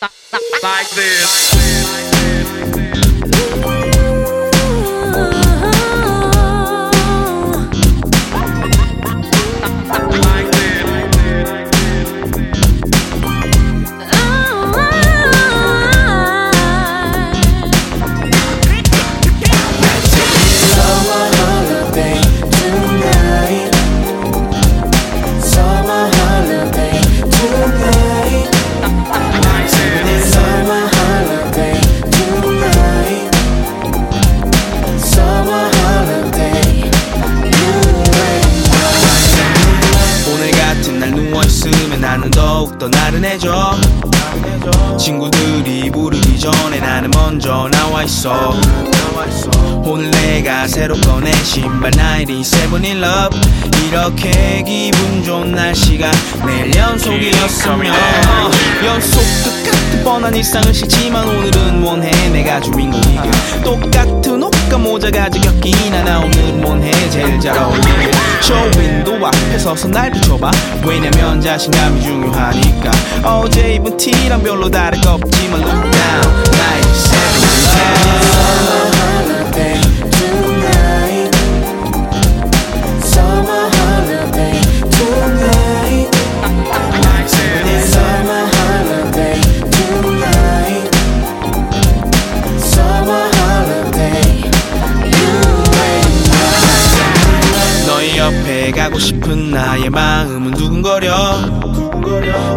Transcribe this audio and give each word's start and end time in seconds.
like 0.00 0.90
this. 0.90 2.37
새로 50.78 50.94
꺼낸 51.00 51.34
신발 51.42 51.90
97 51.90 52.84
in 52.84 53.02
love 53.02 53.40
이렇게 53.88 54.62
기분 54.62 55.24
좋은 55.24 55.50
날씨가 55.50 56.08
매일 56.46 56.72
연속이었으면. 56.72 57.92
연속 58.84 59.20
똑같은 59.42 60.04
뻔한 60.04 60.36
일상을 60.36 60.72
싫지만 60.72 61.26
오늘은 61.26 61.82
원해 61.82 62.12
내가 62.30 62.60
주인공이길 62.60 63.28
똑같은 63.64 64.40
옷과 64.40 64.78
모자가 64.78 65.28
지겹긴 65.28 65.74
하나 65.92 66.20
오늘은 66.20 66.62
원해 66.62 66.92
제일 67.10 67.40
잘 67.40 67.58
어울리길 67.58 68.12
쇼윈도 68.40 69.26
앞에 69.26 69.58
서서 69.58 69.88
날 69.88 70.12
비춰봐. 70.12 70.48
왜냐면 70.86 71.40
자신감이 71.40 72.00
중요하니까. 72.02 72.90
어제 73.24 73.74
입은 73.74 73.96
티랑 73.96 74.44
별로 74.44 74.70
다를 74.70 75.00
거 75.00 75.14
없지만 75.14 75.60
look 75.60 75.90
down 75.90 76.44
97 76.52 77.18
holiday 77.18 78.27
가고 98.98 99.00
싶은 99.00 99.50
나의 99.52 99.88
마음은 99.90 100.50
두근거려. 100.52 101.14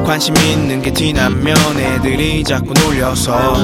관심 0.06 0.36
있는 0.38 0.82
게 0.82 0.92
티나면 0.92 1.56
애들이 1.78 2.44
자꾸 2.44 2.74
놀려서 2.74 3.64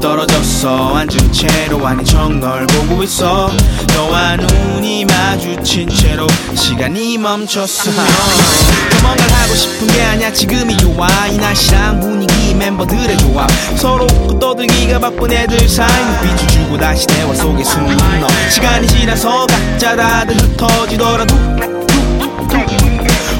떨어져서 0.00 0.96
앉은 0.96 1.32
채로 1.32 1.86
아닌 1.86 2.04
척널 2.04 2.66
보고 2.66 3.02
있어. 3.02 3.50
너와 3.94 4.36
눈이 4.36 5.04
마주친 5.06 5.88
채로 5.88 6.26
시간이 6.54 7.18
더 7.18 7.96
뭔가를 9.02 9.34
하고 9.34 9.54
싶은 9.54 9.86
게 9.88 10.02
아니야. 10.02 10.32
지금이 10.32 10.76
좋아 10.76 11.06
이 11.28 11.36
날씨랑 11.36 12.00
분위기 12.00 12.54
멤버들의 12.54 13.16
조합. 13.18 13.50
서로 13.76 14.06
떠들기가 14.38 14.98
바쁜 14.98 15.32
애들 15.32 15.68
사이 15.68 15.88
눈빛을 16.04 16.48
주고 16.48 16.76
다시 16.76 17.06
대화 17.06 17.34
속에 17.34 17.62
너 18.20 18.28
시간이 18.50 18.86
지나서 18.86 19.46
각자 19.46 19.96
다들 19.96 20.36
흩어지더라도. 20.36 21.34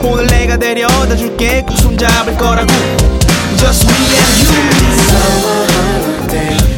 오늘 0.02 0.26
내가 0.26 0.56
데려다 0.56 1.16
줄게. 1.16 1.62
꼭 1.66 1.76
손잡을 1.78 2.36
거라고 2.36 2.72
Just 3.64 3.86
me 3.86 3.94
and 3.94 4.40
you. 4.40 4.92
Summer 5.08 5.66
holiday 5.72 6.73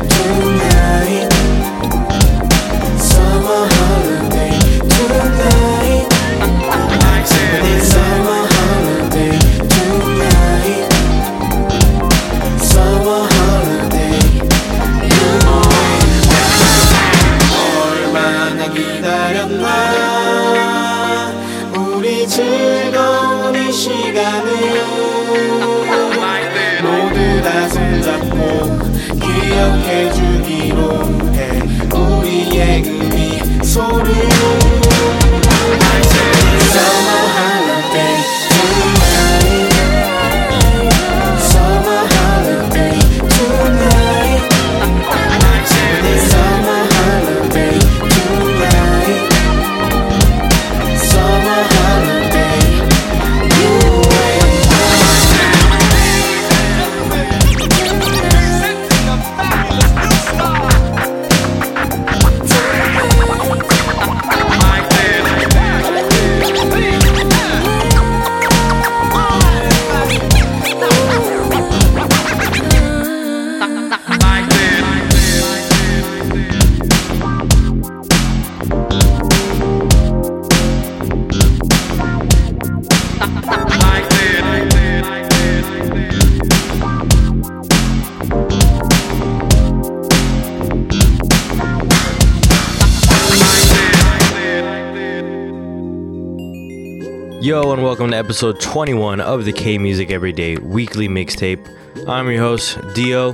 welcome 97.87 98.11
to 98.11 98.17
episode 98.17 98.59
21 98.59 99.21
of 99.21 99.45
the 99.45 99.53
K 99.53 99.79
Music 99.79 100.11
Everyday 100.11 100.57
Weekly 100.57 101.07
Mixtape. 101.07 101.65
I'm 102.09 102.29
your 102.29 102.41
host, 102.41 102.81
Dio, 102.97 103.33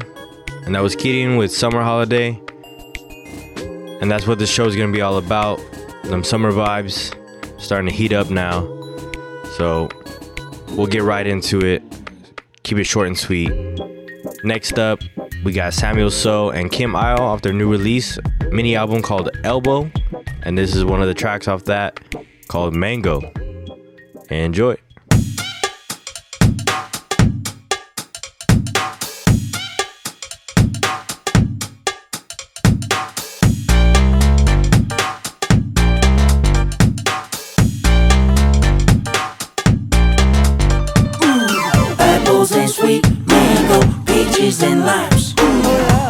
and 0.66 0.74
that 0.74 0.82
was 0.82 0.94
Keating 0.94 1.38
with 1.38 1.50
Summer 1.50 1.82
Holiday. 1.82 2.38
And 4.02 4.10
that's 4.10 4.26
what 4.26 4.38
this 4.38 4.50
show 4.50 4.66
is 4.66 4.76
going 4.76 4.92
to 4.92 4.94
be 4.94 5.00
all 5.00 5.16
about. 5.16 5.58
Them 6.04 6.22
summer 6.22 6.52
vibes 6.52 7.14
starting 7.58 7.88
to 7.88 7.94
heat 7.94 8.12
up 8.12 8.28
now. 8.28 8.60
So 9.56 9.88
we'll 10.72 10.86
get 10.86 11.02
right 11.02 11.26
into 11.26 11.64
it. 11.64 11.82
Keep 12.62 12.76
it 12.76 12.84
short 12.84 13.06
and 13.06 13.16
sweet. 13.18 13.50
Next 14.44 14.78
up, 14.78 15.00
we 15.44 15.54
got 15.54 15.72
Samuel 15.72 16.10
So 16.10 16.50
and 16.50 16.70
Kim 16.70 16.94
Isle 16.94 17.22
off 17.22 17.40
their 17.40 17.54
new 17.54 17.70
release 17.70 18.18
mini 18.50 18.76
album 18.76 19.00
called 19.00 19.30
Elbow. 19.44 19.90
And 20.42 20.58
this 20.58 20.76
is 20.76 20.84
one 20.84 21.00
of 21.00 21.08
the 21.08 21.14
tracks 21.14 21.48
off 21.48 21.64
that 21.64 21.98
called 22.48 22.76
Mango. 22.76 23.32
Enjoy. 24.32 24.76
Sweet 42.64 43.04
mango, 43.26 43.80
peaches 44.06 44.62
and 44.62 44.84
limes. 44.84 45.34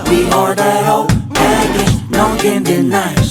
We 0.08 0.30
are 0.30 0.54
that 0.54 0.84
whole 0.86 1.06
package, 1.34 2.10
no 2.10 2.36
can 2.40 2.62
deny. 2.62 3.21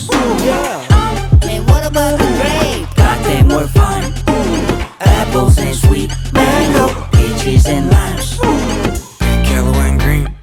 Apples 5.41 5.57
and 5.57 5.75
sweet 5.75 6.11
mango, 6.31 6.87
peaches 7.13 7.65
and 7.65 7.89
limes. 7.89 8.39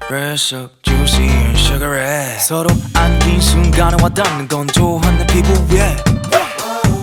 Red 0.09 0.37
so 0.39 0.69
juicy 0.83 1.29
and 1.29 1.57
sugary 1.57 2.37
서로 2.39 2.67
안긴 2.93 3.39
순간에 3.39 3.95
와닿는 4.03 4.49
건조한 4.49 5.19
내 5.19 5.27
피부에. 5.27 5.95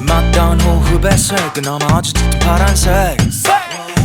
맞닿은 0.00 0.60
호흡의 0.60 1.16
색은 1.16 1.62
넘어져 1.62 2.12
짙은 2.12 2.38
파란색. 2.40 3.16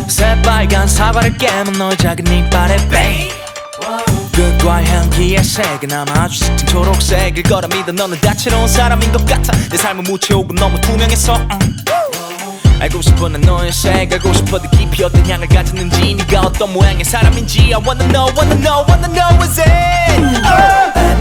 새빨간 0.07 0.87
사과를 0.87 1.37
깨문 1.37 1.73
너의 1.73 1.97
작은 1.97 2.25
이빨에 2.27 2.77
bang. 2.87 3.29
끝과 4.31 4.83
향기의 4.85 5.43
색은 5.43 5.91
아마 5.91 6.23
아주 6.23 6.39
짙은 6.39 6.67
초록색일 6.67 7.43
거라 7.43 7.67
믿어 7.67 7.91
너는 7.91 8.21
다채로운 8.21 8.69
사람인 8.69 9.11
것 9.11 9.25
같아. 9.25 9.51
내 9.69 9.75
삶은 9.75 10.03
무채오고 10.03 10.53
너무 10.53 10.79
투명해서 10.79 11.35
음. 11.35 11.71
알고 12.80 13.00
싶어 13.02 13.28
난 13.28 13.40
너의 13.40 13.72
색 13.72 14.12
알고 14.12 14.32
싶어 14.32 14.58
더 14.58 14.70
깊이 14.70 15.04
어떤 15.04 15.24
향을 15.28 15.48
가졌는지 15.48 16.14
네가 16.14 16.40
어떤 16.42 16.72
모양의 16.72 17.04
사람인지 17.04 17.74
I 17.74 17.82
wanna 17.82 18.06
know 18.08 18.32
wanna 18.36 18.56
know 18.60 18.84
wanna 18.88 19.08
know 19.08 19.38
what's 19.38 19.58
it 19.58 19.66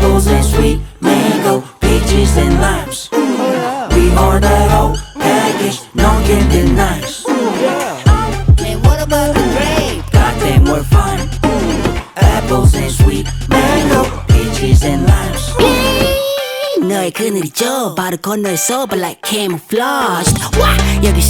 Apples 0.06 0.28
and 0.28 0.46
sweet 0.46 0.80
mango, 1.02 1.64
peaches 1.80 2.38
and 2.38 2.60
limes. 2.62 3.10
We 3.12 4.12
are 4.16 4.40
that 4.40 4.72
whole 4.72 4.96
package, 5.20 5.82
no 5.94 6.08
one 6.08 6.24
can 6.26 6.50
deny. 6.50 7.02
너의 17.11 17.13
그늘이 17.13 17.51
져 17.51 17.95
바로 17.95 18.17
건너에서 18.17 18.87
but 18.87 18.99
like 18.99 19.21
camouflaged. 19.25 20.35
와 20.59 20.77
여기 21.03 21.21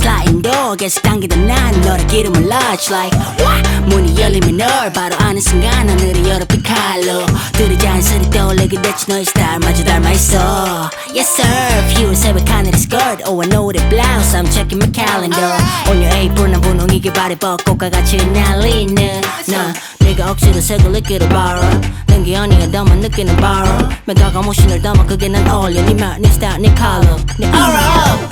door 0.43 0.77
계속 0.77 1.03
당기던 1.03 1.47
난 1.47 1.81
너의 1.81 2.07
기름을 2.07 2.43
lodge 2.43 2.95
like. 2.95 3.19
와 3.45 3.57
문이 3.87 4.21
열리면 4.21 4.57
널 4.59 4.93
바로 4.93 5.17
아는 5.19 5.41
순간 5.41 5.89
하늘이 5.89 6.29
열어 6.29 6.45
피칼로. 6.45 7.27
들이 7.53 7.79
자연스레 7.79 8.31
떠올리게 8.31 8.81
됐지 8.83 9.07
너의 9.09 9.25
스타일 9.25 9.59
마저 9.61 9.83
닮아있어. 9.85 10.91
Yes 11.15 11.41
sir. 11.41 11.91
Fewer 11.91 12.17
새벽 12.17 12.49
하늘의 12.49 12.79
skirt. 12.79 13.25
Oh 13.27 13.41
I 13.43 13.49
know 13.49 13.73
the 13.73 13.87
blouse 13.89 14.37
I'm 14.37 14.47
checking 14.53 14.79
my 14.79 14.91
calendar. 14.93 15.57
On 15.89 15.97
your 15.97 16.15
apron 16.15 16.53
난 16.53 16.61
분홍이게 16.61 17.13
발에 17.13 17.37
벚꽃과 17.37 17.91
같이 17.91 18.17
날리는. 18.17 19.21
나 19.49 19.73
내가 20.01 20.31
억지로 20.31 20.61
색을 20.61 20.93
느끼려 20.93 21.29
바로 21.29 21.61
낸게 22.07 22.37
아니야 22.37 22.67
너만 22.67 23.01
느끼는 23.01 23.37
바로 23.37 23.89
매가가 24.07 24.43
모신을 24.43 24.83
담아 24.83 25.07
그게 25.07 25.29
난어 25.29 25.70
울려 25.71 25.83
네말네 25.83 26.29
스타일 26.33 26.63
네 26.63 26.75
컬러 26.75 27.17
네 27.39 27.47
aura 27.47 27.79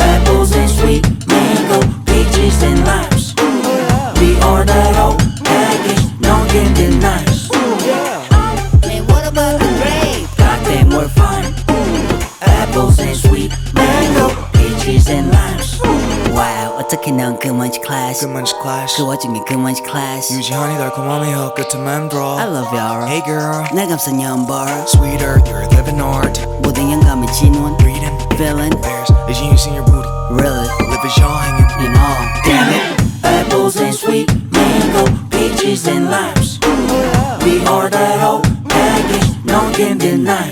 Apples 0.00 0.52
and 0.56 0.70
sweet 0.70 1.06
mango, 1.28 1.78
peaches 2.04 2.64
and 2.64 2.82
limes. 2.84 3.34
We 4.18 4.34
are 4.42 4.64
that 4.64 4.96
whole 4.96 5.16
package, 5.44 6.02
no 6.20 6.34
one 6.34 6.48
can 6.48 6.74
deny. 6.74 7.22
And 8.90 9.06
what 9.08 9.24
about 9.28 9.60
the 9.60 9.70
grape? 9.78 10.26
Goddamn, 10.36 10.90
we're 10.90 11.08
fine. 11.14 11.54
Apples 12.42 12.98
and 12.98 13.16
sweet 13.16 13.52
mango, 13.72 14.34
peaches 14.54 15.08
and 15.08 15.30
limes. 15.30 15.67
Wow 16.78 16.88
어떻게 16.88 17.10
넌그 17.10 17.48
먼지 17.48 17.80
클래스 17.80 18.26
끝만지 18.26 18.54
클래시 18.62 18.96
그 18.98 19.06
와중에 19.06 19.40
그 19.46 19.54
먼지 19.54 19.82
클래스 19.82 20.32
유지하니 20.34 20.78
달콤함이 20.78 21.32
헛끝에 21.32 21.76
맴돌아 21.76 22.38
I 22.38 22.46
love 22.46 22.70
you 22.70 22.78
aura 22.78 23.06
Hey 23.06 23.22
girl 23.24 23.66
날 23.74 23.88
감싼 23.88 24.20
연벌 24.20 24.68
Sweeter 24.86 25.42
you're 25.44 25.66
living 25.74 26.00
art 26.00 26.40
모든 26.62 26.90
영감의 26.90 27.32
진원 27.32 27.76
Reading 27.82 28.16
Feeling 28.36 28.70
There's 28.80 29.10
a 29.10 29.34
genius 29.34 29.66
in 29.66 29.74
your 29.74 29.84
booty 29.84 30.08
Really 30.30 30.68
Live 30.86 31.04
is 31.04 31.18
your 31.18 31.34
hanging 31.34 31.66
You 31.82 31.90
know 31.90 32.14
Damn 32.44 32.70
it 32.70 32.98
Apples 33.24 33.76
and 33.76 33.92
sweet 33.92 34.30
mango, 34.52 35.04
peaches 35.30 35.86
and 35.88 36.10
limes. 36.10 36.58
We 37.44 37.64
are 37.66 37.90
that 37.90 38.20
whole 38.20 38.42
package, 38.68 39.44
no 39.44 39.64
one 39.64 39.74
can 39.74 39.98
deny. 39.98 40.48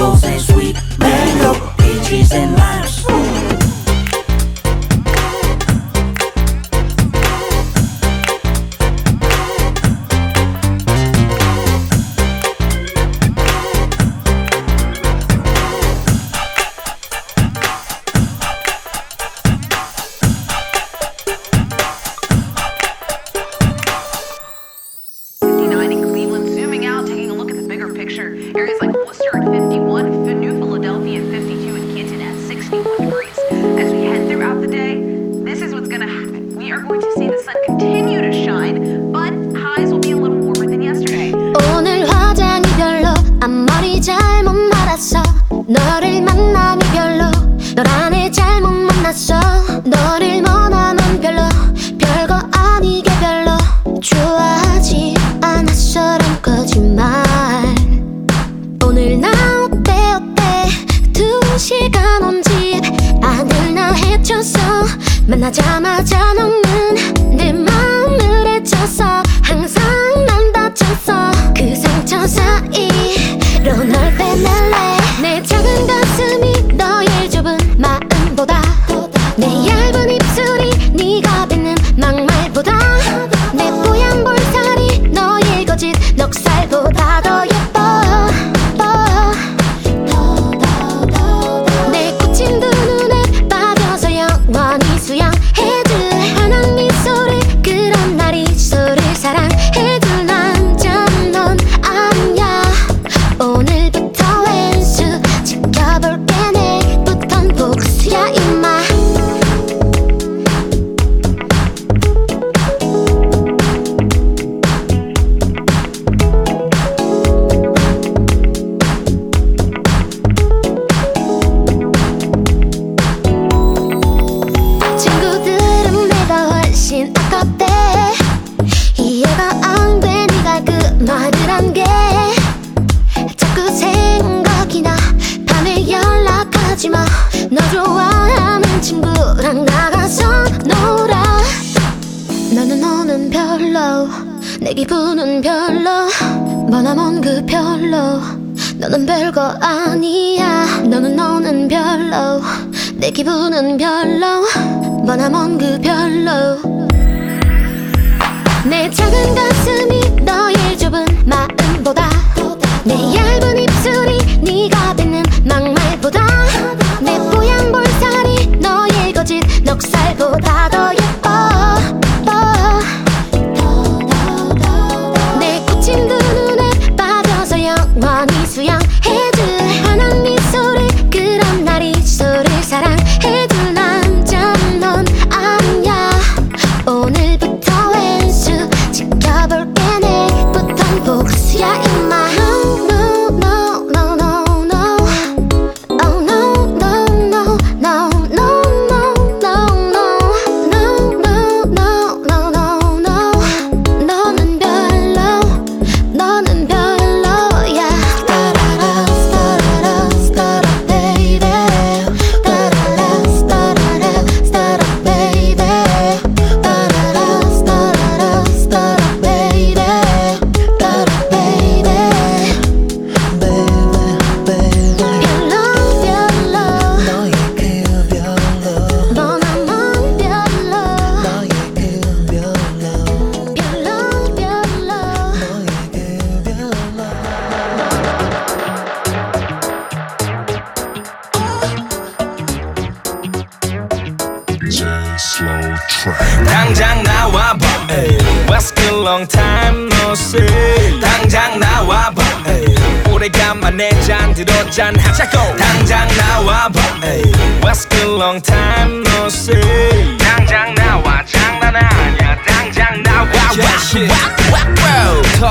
Apples 0.00 0.22
and 0.22 0.40
sweet 0.40 0.76
mango, 1.00 1.74
peaches 1.76 2.30
and 2.30 2.56
limes. 2.56 3.04
in 3.08 3.37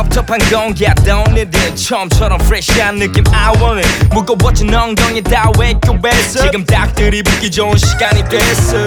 텁텁한 0.10 0.40
공기였던 0.50 1.36
일들 1.36 1.76
처음처럼 1.76 2.38
프레시한 2.40 2.96
느낌. 2.98 3.24
I 3.34 3.52
want 3.62 3.86
it. 3.86 4.08
무거워진 4.14 4.74
엉덩이 4.74 5.22
다 5.22 5.50
왜급했어 5.60 6.44
지금 6.44 6.64
딱 6.66 6.94
들이붓기 6.96 7.52
좋은 7.52 7.78
시간이 7.78 8.24
됐어. 8.30 8.78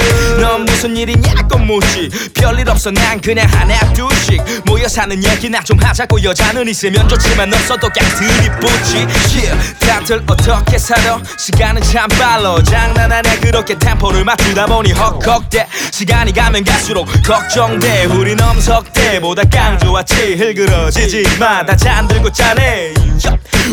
넌 0.41 0.65
무슨 0.65 0.97
일이냐고 0.97 1.59
묻지. 1.59 2.11
별일 2.35 2.69
없어. 2.69 2.91
난 2.91 3.21
그냥 3.21 3.47
하나 3.51 3.79
둘씩 3.93 4.43
모여 4.65 4.89
사는 4.89 5.23
얘기나 5.23 5.61
좀 5.63 5.79
하자고 5.79 6.23
여자는 6.23 6.69
있으면 6.69 7.09
좋지만 7.09 7.53
없어도 7.53 7.89
그냥 7.91 8.11
들이붓지. 8.17 8.97
Yeah. 9.41 9.79
다들 9.81 10.23
어떻게 10.27 10.79
살아? 10.79 11.21
시간은 11.39 11.83
참 11.83 12.09
빨라. 12.19 12.63
장난하네 12.63 13.41
그렇게 13.41 13.79
템포를 13.79 14.25
맞추다 14.25 14.67
보니 14.67 14.93
헉헉대. 14.93 15.67
시간이 15.93 16.33
가면 16.33 16.65
갈수록 16.65 17.07
걱정돼. 17.25 18.07
우리 18.07 18.35
넘석대보다 18.35 19.43
깡 19.51 19.79
좋았지. 19.79 20.37
흘그러지 20.37 21.10
지 21.11 21.25
마다 21.41 21.75
잠들고 21.75 22.31
짜네. 22.31 22.95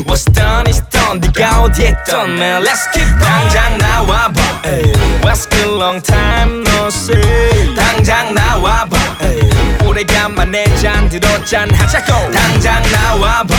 What's 0.08 0.26
done 0.34 0.68
is 0.68 0.82
done 0.90 1.20
네가 1.20 1.62
어디 1.62 1.90
있던 1.90 2.32
man 2.32 2.64
Let's 2.64 2.92
going 2.92 3.20
당장 3.20 3.78
나와봐. 3.78 4.42
What's 5.22 5.48
good 5.48 5.78
long 5.78 6.02
time 6.02 6.64
no 6.64 6.88
see 6.88 7.76
당장 7.76 8.34
나와봐. 8.34 8.98
오래간만에 9.86 10.64
잔 10.78 11.08
들어 11.10 11.28
짠하자고 11.46 12.32
당장 12.32 12.82
나와봐. 12.92 13.54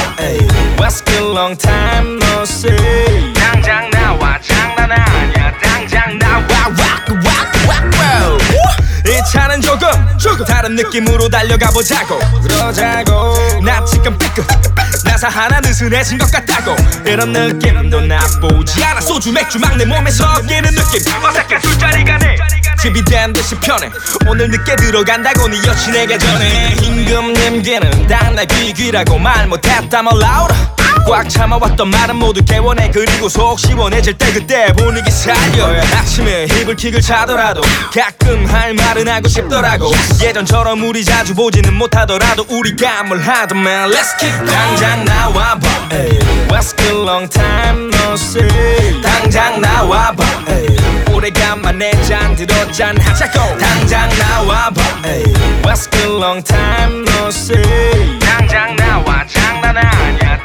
What's 0.76 1.04
good 1.04 1.38
long 1.38 1.56
time 1.56 2.18
no 2.20 2.42
see 2.42 3.32
당장 3.34 3.88
나와 3.90 4.40
장난 4.40 4.90
아니야 4.90 5.52
당장 5.62 6.18
나와 6.18 6.42
rock 6.66 7.14
rock 7.14 7.48
rock 7.62 7.86
rock 7.94 8.77
이 9.08 9.22
차는 9.32 9.60
조금 9.62 9.88
조금 10.18 10.44
다른 10.44 10.74
느낌으로 10.76 11.28
달려가 11.30 11.70
보자고. 11.70 12.18
그러자고. 12.42 13.62
나 13.64 13.82
지금 13.84 14.16
삐끗 14.18 14.46
나사 15.04 15.28
하나 15.28 15.60
느슨해진 15.60 16.18
것 16.18 16.30
같다고. 16.30 16.76
이런 17.06 17.32
느낌도 17.32 18.02
나쁘지 18.02 18.84
않아. 18.84 19.00
소주 19.00 19.32
맥주 19.32 19.58
막 19.58 19.76
내 19.78 19.84
몸에 19.86 20.10
섞이는 20.10 20.74
느낌. 20.74 21.00
어색한 21.24 21.60
술자리가 21.62 22.18
네 22.18 22.36
집이 22.82 23.02
된 23.04 23.32
듯이 23.32 23.54
편해. 23.56 23.90
오늘 24.26 24.50
늦게 24.50 24.76
들어간다고 24.76 25.48
네 25.48 25.56
여친에게 25.66 26.18
전해. 26.18 26.74
임금 26.82 27.32
님기는 27.32 28.06
당날 28.08 28.46
비귀라고 28.46 29.18
말 29.18 29.46
못했다면 29.46 30.18
라우라 30.18 30.54
꽉 31.06 31.28
참아왔던 31.28 31.88
말은 31.88 32.16
모두 32.16 32.44
개원해. 32.44 32.90
그리고 32.90 33.28
속 33.28 33.58
시원해질 33.58 34.14
때 34.14 34.32
그때 34.32 34.72
분위기 34.74 35.10
살려 35.10 35.66
아침에 35.96 36.44
이불킥을 36.44 37.00
차더라도 37.00 37.62
가끔 37.94 38.46
할 38.46 38.74
말은 38.74 39.08
하고 39.08 39.28
싶더라고. 39.28 39.90
예전처럼 40.22 40.82
우리 40.82 41.04
자주 41.04 41.34
보지는 41.34 41.74
못하더라도 41.74 42.44
우리가 42.48 43.02
뭘 43.04 43.20
하든 43.20 43.56
man. 43.58 43.90
Let's 43.90 44.18
going. 44.18 44.46
당장 44.50 45.04
나와봐. 45.04 45.68
에이. 45.92 46.18
What's 46.48 46.76
good 46.76 47.02
long 47.02 47.28
time? 47.28 47.90
No 47.94 48.14
see. 48.14 49.02
당장 49.02 49.60
나와봐. 49.60 50.24
오래간만에 51.12 51.90
잔 52.02 52.36
들어 52.36 52.70
짠하자고 52.70 53.58
당장 53.58 54.08
나와봐. 54.18 54.82
에이. 55.06 55.24
What's 55.62 55.90
good 55.90 56.16
long 56.16 56.42
time? 56.42 57.04
No 57.08 57.28
see. 57.28 58.18
당장 58.20 58.76
나와. 58.76 59.26
장난 59.26 59.76
아니야 59.76 60.38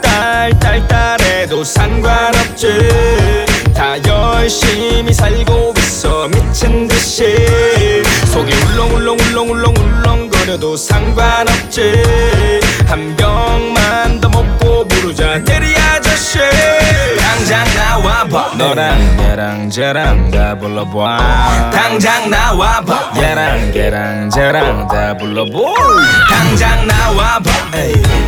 딸딸딸딸딸해도 0.00 1.62
상관없지. 1.64 2.78
다 3.74 3.96
열심히 4.06 5.12
살고 5.12 5.74
있어 5.78 6.28
미친 6.28 6.86
듯이. 6.88 8.04
속이 8.32 8.52
울렁울렁울렁울렁울렁거려도 8.52 10.76
상관없지. 10.76 12.02
한 12.86 13.16
병만 13.16 14.20
더 14.20 14.28
먹고 14.28 14.86
부르자 14.88 15.42
대리 15.44 15.74
아저씨 15.76 16.38
나와봐. 18.00 18.54
너랑 18.56 19.18
얘랑 19.20 19.70
쟤랑 19.70 20.30
다 20.30 20.56
불러봐 20.58 21.70
당장 21.72 22.30
나와봐. 22.30 23.12
얘랑 23.16 23.72
걔랑 23.72 24.30
쟤랑 24.30 24.88
다 24.88 25.14
불러봐 25.16 25.50
당장 26.28 26.86
나와봐. 26.86 27.50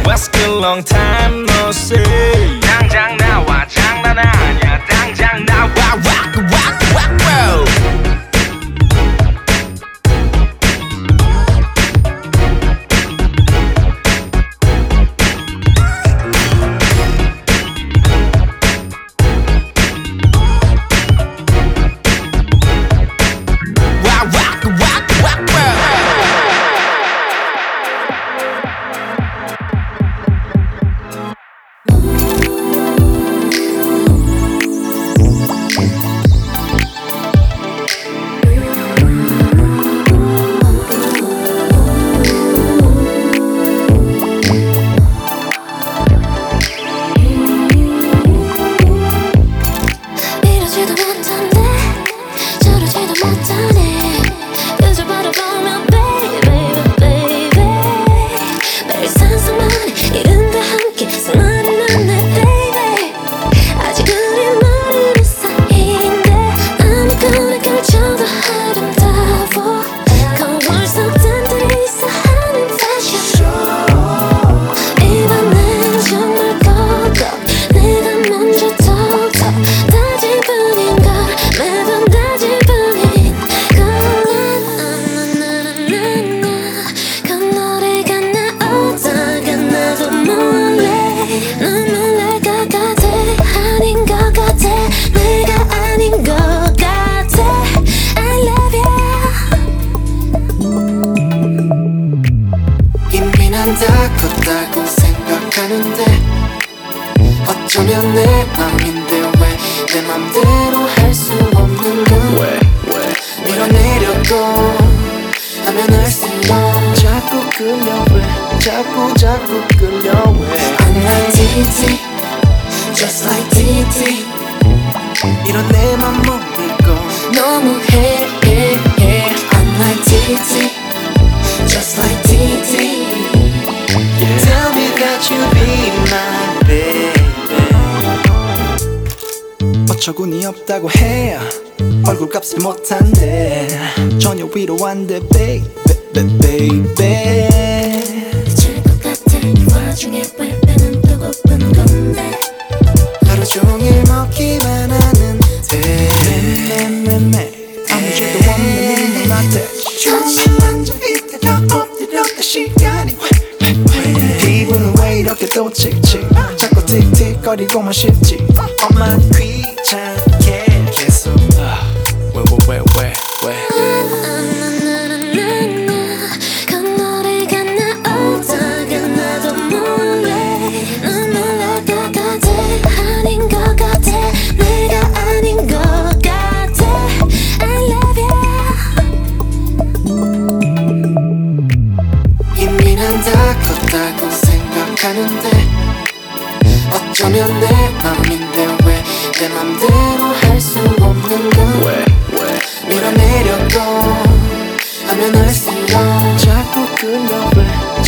What's 0.05 0.31
good 0.31 0.61
long 0.61 0.85
time 0.85 1.47
no 1.47 1.71
see. 1.71 2.61
당장 2.61 3.17
나와. 3.17 3.67
장난 3.69 4.19
아니야. 4.19 4.79
당장 4.89 5.45
나와 5.47 5.69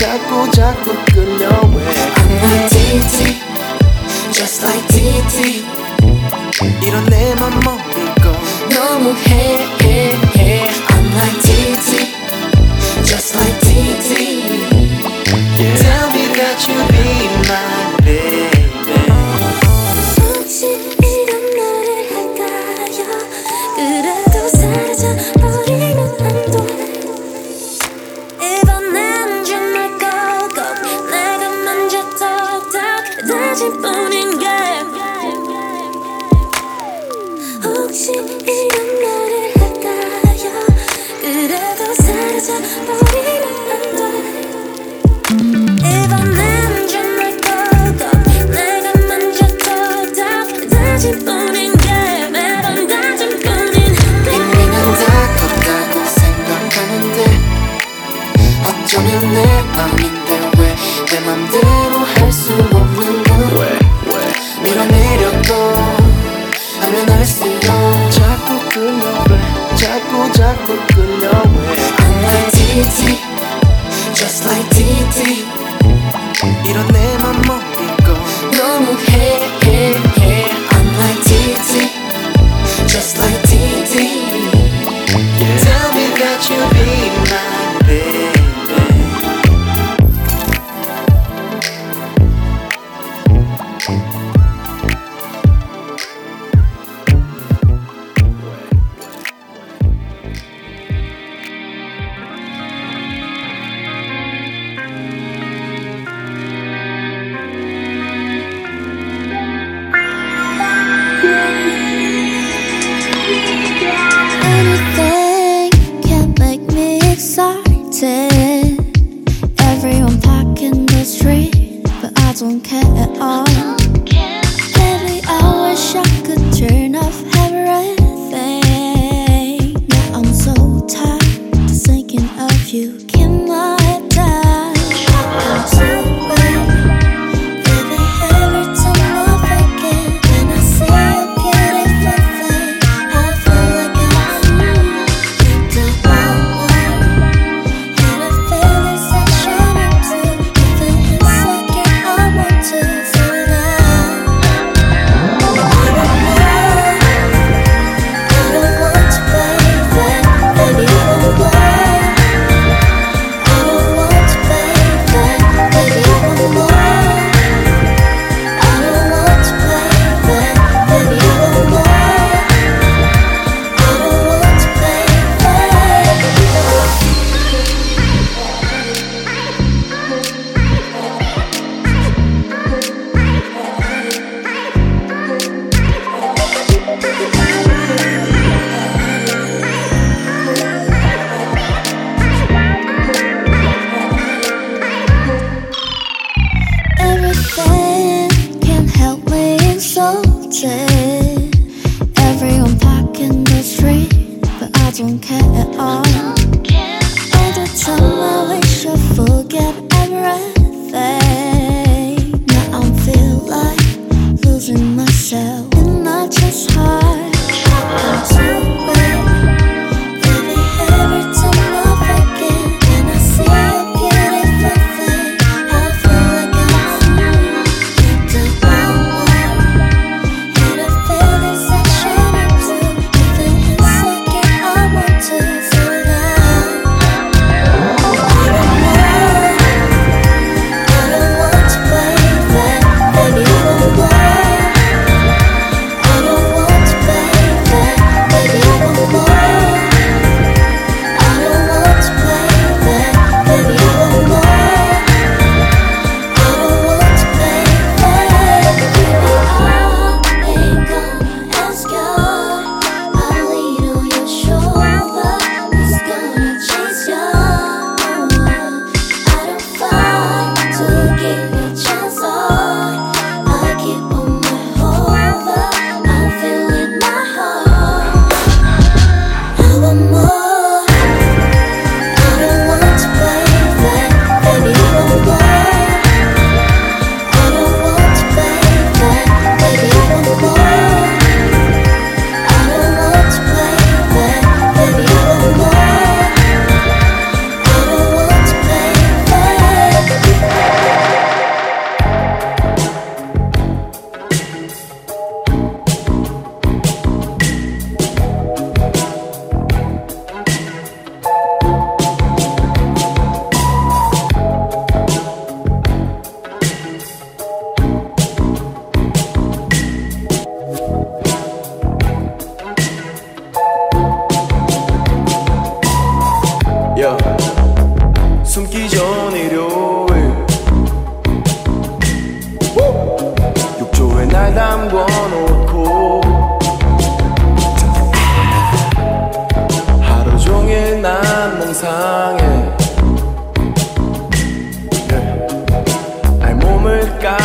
자꾸 0.04 0.50
자꾸 0.50 0.94
끌려왜 1.14 1.82
I'm 2.14 2.28
like 2.42 2.68
DT 2.68 3.40
Just 4.32 4.62
like 4.62 4.86
DT 4.88 5.64
이런 6.82 7.06
내맘 7.06 7.60
먹을 7.64 8.14
거 8.16 8.30
너무해 8.68 9.63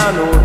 알 0.09 0.38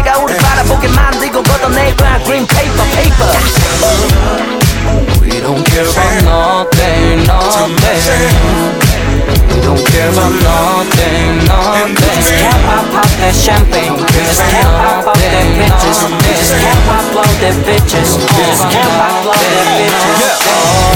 전체가 0.00 0.18
우리 0.18 0.34
바라보게 0.36 0.88
만들고 0.88 1.42
걷어낼 1.42 1.94
거야 1.96 2.18
green 2.24 2.46
paper 2.46 2.84
paper 2.92 3.32
We 5.20 5.40
don't 5.40 5.62
care 5.66 5.84
about 5.84 6.24
nothing, 6.24 7.24
nothing 7.26 7.76
We 9.52 9.60
don't 9.60 9.84
care 9.86 10.08
about 10.08 10.32
nothing, 10.40 11.44
nothing 11.44 11.92
We 11.92 12.08
just 12.16 12.32
care 12.32 12.56
about 12.56 12.88
pop 12.90 13.10
that 13.20 13.34
champagne 13.34 13.92
We 13.92 14.06
just 14.06 14.40
care 14.48 14.64
about 14.64 15.04
pop 15.04 15.18
that 15.18 15.44
bitches 15.52 15.98
We 16.08 16.32
just 16.32 16.56
care 16.56 16.78
about 16.84 17.04
blow 17.12 17.28
that 17.44 17.56
bitches 17.66 18.16
We 18.16 18.24
just 18.32 18.64
care 18.72 18.86
about 18.86 19.22
blow 19.22 19.36
that 19.36 19.66
bitches 19.76 20.36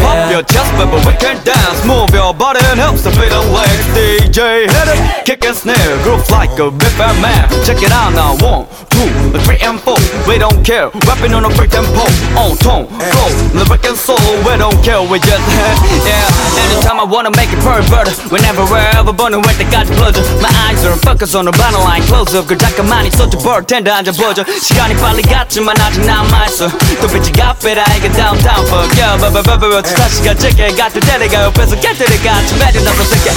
Pop 0.01 0.31
your 0.31 0.43
chest, 0.43 0.73
baby, 0.81 0.97
we 1.05 1.13
can 1.21 1.37
dance. 1.45 1.85
Move 1.85 2.11
your 2.15 2.33
body 2.33 2.61
and 2.73 2.81
help 2.81 2.97
the 2.97 3.11
beat 3.21 3.33
and 3.33 3.53
legs. 3.53 3.85
DJ 3.93 4.65
hit 4.65 4.89
it, 4.89 5.27
kick 5.27 5.45
and 5.45 5.57
snare, 5.57 6.03
groove 6.03 6.25
like 6.31 6.57
a 6.59 6.71
big 6.71 6.93
bad 6.97 7.21
man. 7.21 7.49
Check 7.65 7.83
it 7.83 7.93
out 7.93 8.13
now, 8.17 8.33
one, 8.41 8.65
two, 8.95 9.09
three 9.45 9.59
and 9.63 9.81
four. 9.81 9.99
We 10.27 10.39
don't 10.39 10.65
care, 10.65 10.91
rapping 11.07 11.35
on 11.35 11.45
a 11.45 11.51
quick 11.55 11.71
tempo, 11.71 12.05
on 12.39 12.57
tone, 12.59 12.87
flow, 12.87 13.31
lyric 13.55 13.85
and 13.85 13.97
soul. 13.97 14.19
We 14.47 14.57
don't 14.57 14.77
care, 14.85 15.03
we 15.03 15.19
just 15.21 15.43
yeah. 16.07 16.61
Anytime 16.71 17.01
I 17.01 17.05
wanna 17.05 17.31
make 17.37 17.53
it 17.53 17.61
perfect, 17.61 18.31
whenever, 18.31 18.65
wherever, 18.67 19.13
burning 19.13 19.43
with 19.43 19.59
the 19.59 19.65
got 19.71 19.87
pleasure. 19.99 20.25
My 20.41 20.51
eyes 20.67 20.85
are 20.85 20.97
focused 20.97 21.35
on 21.35 21.45
the 21.47 21.53
bottom 21.53 21.83
line, 21.83 22.03
close 22.05 22.35
up. 22.35 22.47
그 22.47 22.57
잠깐만이 22.57 23.11
소주 23.11 23.39
bartender 23.39 23.93
앉아보자. 23.93 24.45
시간이 24.61 24.97
빨리 24.97 25.23
갔지만 25.23 25.75
아직 25.81 26.05
남아있어. 26.05 26.69
또 27.01 27.07
빛이 27.09 27.33
갚이라 27.33 27.85
이게 27.97 28.11
downtown 28.13 28.67
fuck 28.67 28.91
yeah, 28.99 29.17
but 29.19 29.33
but 29.33 29.45
but 29.45 29.61
but 29.61 29.95
다시가 29.95 30.35
제게 30.35 30.75
같을 30.75 31.01
때가 31.01 31.45
옆에서 31.45 31.77
깨뜨리가 31.77 32.47
좀 32.47 32.59
매주 32.59 32.83
나서 32.85 33.05
새끼. 33.05 33.31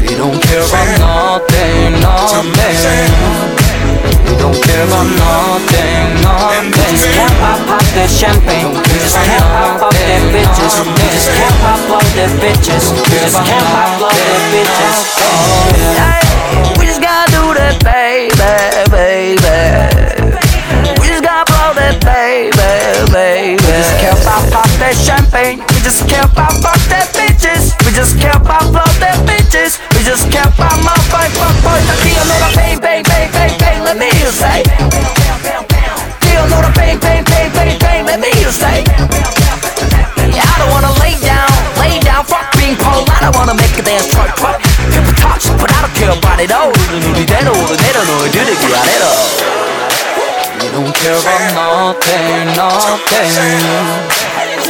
We 0.00 0.16
don't 0.16 0.40
care 0.42 0.64
about 0.64 0.98
nothing, 0.98 2.00
nothing 2.00 2.50
We 3.53 3.53
Don't 4.45 4.53
care 4.61 4.85
about 4.85 5.09
nothing, 5.09 6.21
nothing. 6.21 6.69
Just 6.69 7.09
can't 7.17 7.33
pop 7.41 7.65
up 7.65 7.85
that 7.97 8.05
champagne. 8.13 8.77
Just 8.93 9.17
can't 9.25 9.41
pop 9.41 9.89
up 9.89 9.97
that 9.97 10.21
bitches. 10.29 10.85
Just 10.85 11.33
can't 11.33 11.57
pop 11.65 11.81
up 11.97 12.05
that 12.13 12.29
bitches. 12.37 12.93
Just 13.09 13.41
can't 13.41 13.65
pop 13.73 14.05
up 14.05 14.13
that 14.13 14.41
bitches. 14.53 15.01
Hey, 15.97 16.21
we 16.77 16.85
just 16.85 17.01
gotta 17.01 17.25
do 17.33 17.57
that, 17.57 17.81
baby, 17.81 18.37
baby. 18.93 19.49
We 21.01 21.09
just 21.09 21.25
gotta 21.25 21.49
blow 21.49 21.73
that, 21.81 21.97
baby, 22.05 22.53
baby. 23.09 23.57
We 23.57 23.71
just 23.81 23.97
can't 23.97 24.21
pop 24.21 24.45
up 24.61 24.69
that 24.77 24.93
champagne. 24.93 25.65
We 25.73 25.81
just 25.81 26.05
can't 26.05 26.29
pop 26.37 26.53
up 26.61 26.77
that 26.93 27.09
bitches. 27.17 27.73
We 27.81 27.97
just 27.97 28.21
can't 28.21 28.45
pop 28.45 28.69
up 28.77 28.93
that 29.01 29.25
bitches. 29.25 29.81
We 29.97 30.05
just 30.05 30.29
can't 30.29 30.53
pop 30.53 30.77
up, 30.85 31.01
fuck, 31.09 31.33
fuck, 31.33 31.57
fuck, 31.65 31.81
fuck, 31.81 31.97
fuck, 31.97 32.13
fuck, 32.13 32.45
fuck, 32.45 32.45
fuck, 32.45 32.77
fuck, 32.77 32.85
fuck, 32.85 33.25
fuck, 33.33 33.49
fuck, 33.57 33.64
Let 33.84 33.96
me 33.98 34.06
hear 34.10 34.26
you 34.26 34.32
say 34.32 34.62
뛰어놀아 36.20 36.72
bang, 36.72 36.98
bang, 37.00 37.24
bang, 37.24 37.52
bang, 37.52 37.78
bang 37.78 38.04
Let 38.06 38.20
me 38.20 38.28
hear 38.32 38.46
you 38.46 38.52
say 38.52 38.84
Yeah, 40.30 40.46
I 40.46 40.54
don't 40.58 40.70
wanna 40.70 40.92
lay 41.00 41.18
down, 41.20 41.50
lay 41.80 41.98
down 42.00 42.24
Fuck 42.24 42.52
being 42.56 42.76
pole, 42.76 43.04
I 43.10 43.20
don't 43.20 43.36
wanna 43.36 43.54
make 43.54 43.76
a 43.78 43.82
dance 43.82 44.06
truck, 44.08 44.36
truck 44.36 44.62
People 44.92 45.14
touch, 45.18 45.50
but 45.58 45.70
I 45.72 45.82
don't 45.82 45.94
care 45.94 46.12
about 46.12 46.40
it 46.40 46.52
all 46.52 46.72
우리대로 47.10 47.52
오늘대로 47.52 48.04
너희들에게 48.04 48.76
아래로 48.76 49.04
We 49.60 49.63
don't 50.75 50.93
care 50.93 51.15
about 51.15 51.95
nothing, 51.95 52.51
nothing. 52.51 53.31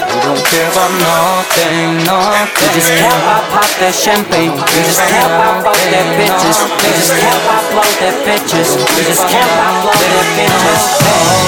We 0.06 0.22
don't 0.22 0.46
care 0.46 0.70
about 0.70 0.94
nothing, 1.02 2.06
nothing. 2.06 2.62
We 2.62 2.68
just 2.78 2.94
care 2.94 3.10
about 3.10 3.50
pop 3.50 3.70
that 3.82 3.96
champagne. 3.98 4.54
We 4.54 4.82
just 4.86 5.02
care 5.02 5.26
about 5.26 5.66
fuck 5.66 5.82
that 5.90 6.06
bitches. 6.14 6.62
We 6.78 6.94
just 6.94 7.10
care 7.10 7.38
about 7.42 7.66
blow 7.74 7.90
that 8.06 8.16
bitches. 8.22 8.70
We 8.94 9.02
just 9.02 9.26
care 9.34 9.50
about 9.50 9.82
blow 9.82 9.98
that 9.98 10.30
bitches. 10.38 10.84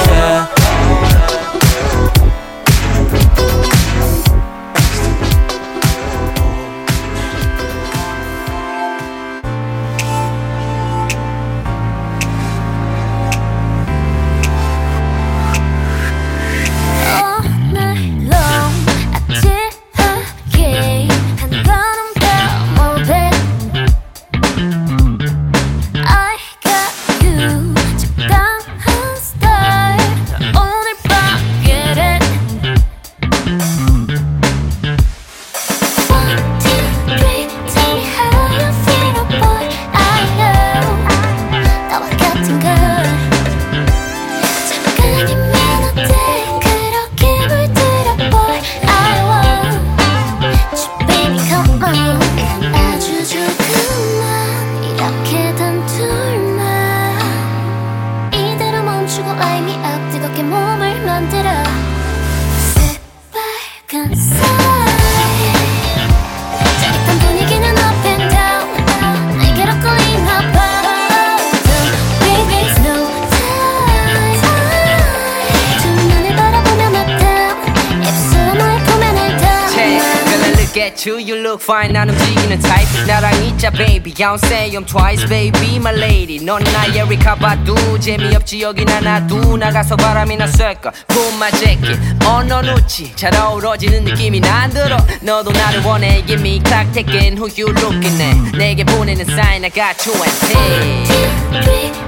Yeah. 0.09 0.56
Fine. 81.67 81.91
난 81.91 82.09
움직이는 82.09 82.59
type. 82.59 83.05
나랑 83.05 83.43
있자, 83.43 83.69
baby. 83.71 84.13
I 84.13 84.37
don't 84.37 84.45
say 84.45 84.71
I'm 84.71 84.85
twice, 84.85 85.27
baby, 85.27 85.75
my 85.75 85.93
lady. 85.93 86.39
넌 86.43 86.63
나의 86.63 87.07
리카바두. 87.09 87.99
재미없지, 87.99 88.61
여긴 88.61 88.87
하나, 88.89 89.25
두. 89.27 89.57
나가서 89.57 89.97
바람이나 89.97 90.47
쐴까. 90.47 90.91
Put 91.07 91.35
my 91.35 91.51
jacket. 91.51 91.99
어, 92.25 92.41
넌 92.43 92.69
웃지. 92.69 93.11
잘 93.15 93.35
어우러지는 93.35 94.05
느낌이 94.05 94.39
난 94.39 94.69
들어. 94.69 94.97
너도 95.21 95.51
나를 95.51 95.81
원해. 95.83 96.23
Give 96.25 96.41
me 96.41 96.61
clock 96.65 96.91
ticking. 96.93 97.37
Who 97.37 97.49
you 97.57 97.73
looking 97.75 98.21
at? 98.21 98.57
내게 98.57 98.85
보내는 98.85 99.25
sign, 99.29 99.65
I 99.65 99.69
got 99.69 99.97
you 100.07 100.15
and 100.23 100.37
hey. 101.53 102.06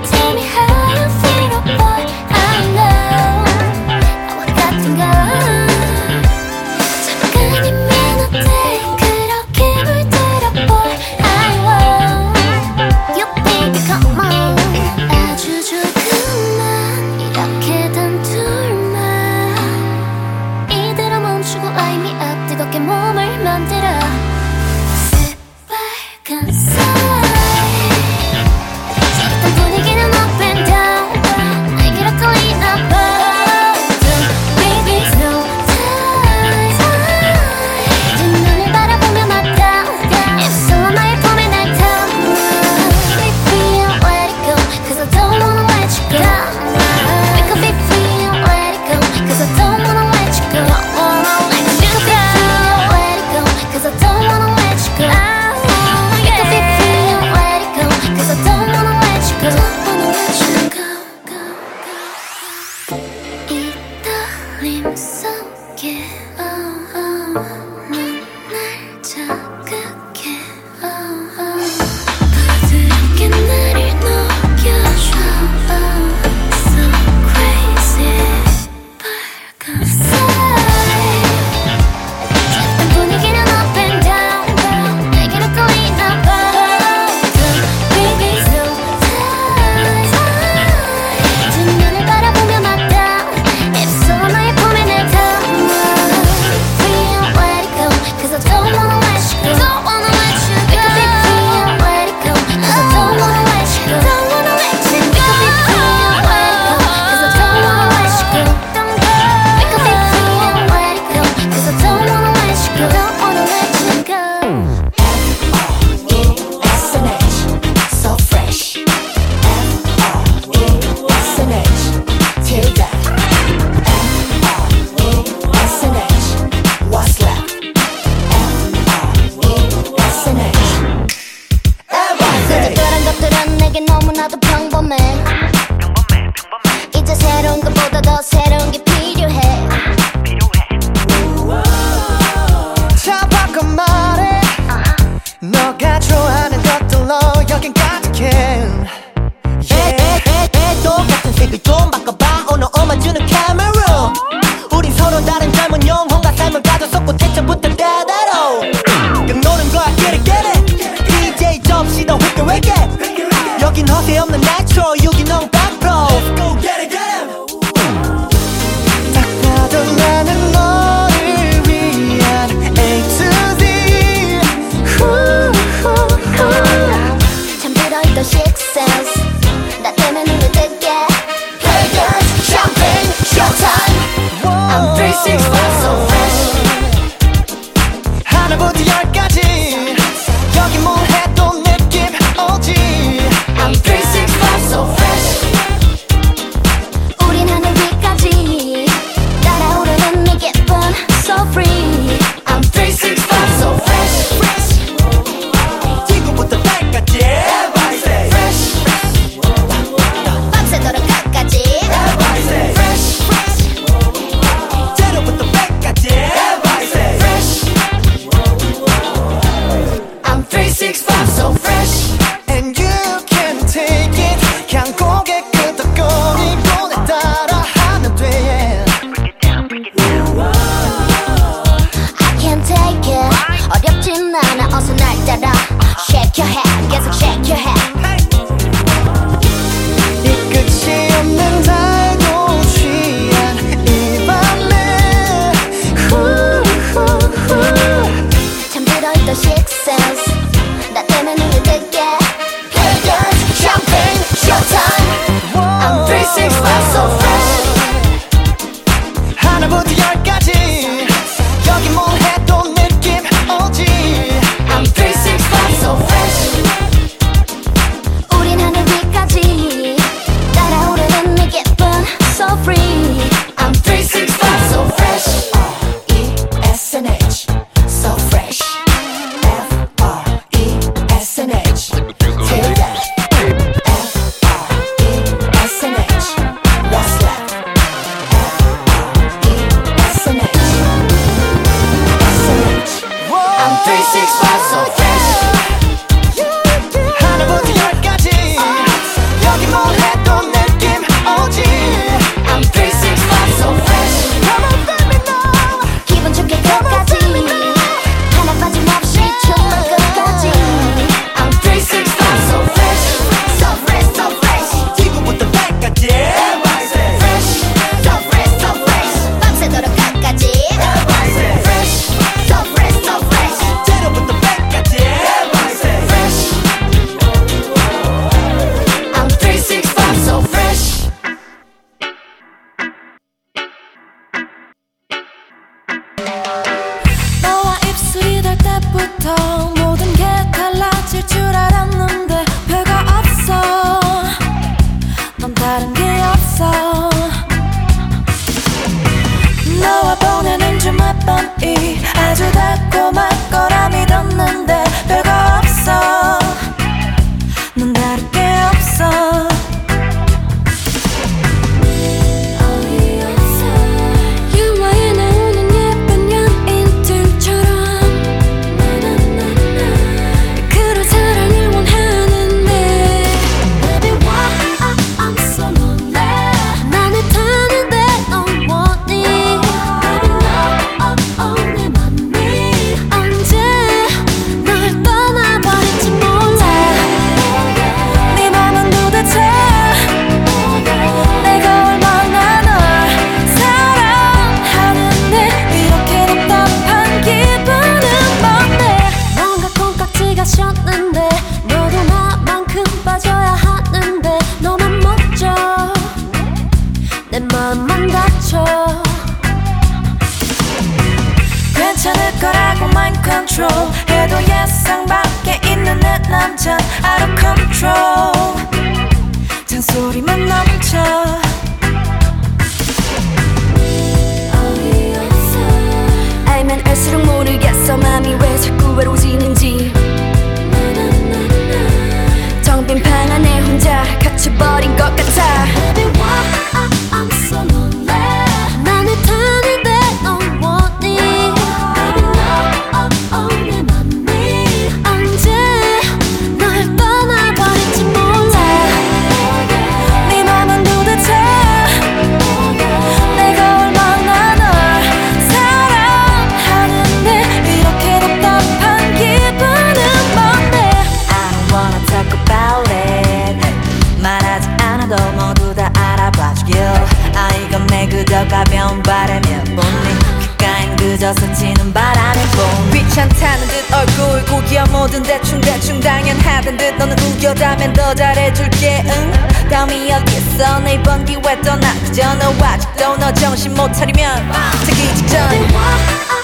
늦어서 471.19 471.51
지는 471.53 471.91
바람에 471.91 472.41
봄. 472.51 472.91
귀찮다는 472.91 473.67
듯 473.67 473.93
얼굴 473.93 474.45
고기야 474.45 474.85
뭐든 474.85 475.21
대충대충 475.21 475.99
당연하던 475.99 476.77
듯 476.77 476.95
너는 476.95 477.19
우겨다면 477.19 477.91
더 477.91 478.15
잘해줄게 478.15 479.03
응? 479.05 479.69
다음이 479.69 480.13
어딨어. 480.13 480.79
내 480.79 480.93
이번 480.93 481.25
기회 481.25 481.61
떠나 481.61 481.93
그저 482.05 482.33
너 482.35 482.53
아직도 482.65 483.17
너 483.17 483.33
정신 483.33 483.73
못 483.73 483.91
차리면 483.91 484.49
자기 484.85 485.15
직전. 485.15 486.38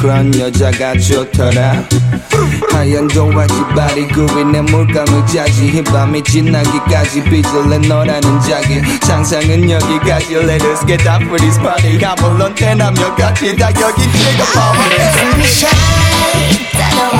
그런 0.00 0.32
여자가 0.38 0.96
좋더라. 0.96 1.84
하얀 2.72 3.08
도화지 3.08 3.54
바리고 3.74 4.22
있는 4.40 4.64
물감을 4.66 5.26
짜지. 5.26 5.82
밤이 5.84 6.22
지나기까지 6.22 7.24
빚을래 7.24 7.78
너라는 7.78 8.40
자기. 8.40 8.80
상상은 9.02 9.68
여기까지. 9.68 10.36
Let 10.36 10.64
us 10.66 10.86
get 10.86 11.08
up 11.08 11.22
for 11.24 11.38
this 11.38 11.58
party. 11.58 11.98
가물론 11.98 12.54
대남녀까지 12.54 13.56
다 13.56 13.70
여기. 13.80 14.02
찍어 14.02 14.44
power. 14.54 14.94
Sunshine 15.18 16.70
따라와. 16.72 17.17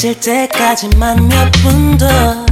깨질 0.00 0.18
때까지만 0.18 1.28
몇 1.28 1.52
분 1.60 1.98
더 1.98 2.49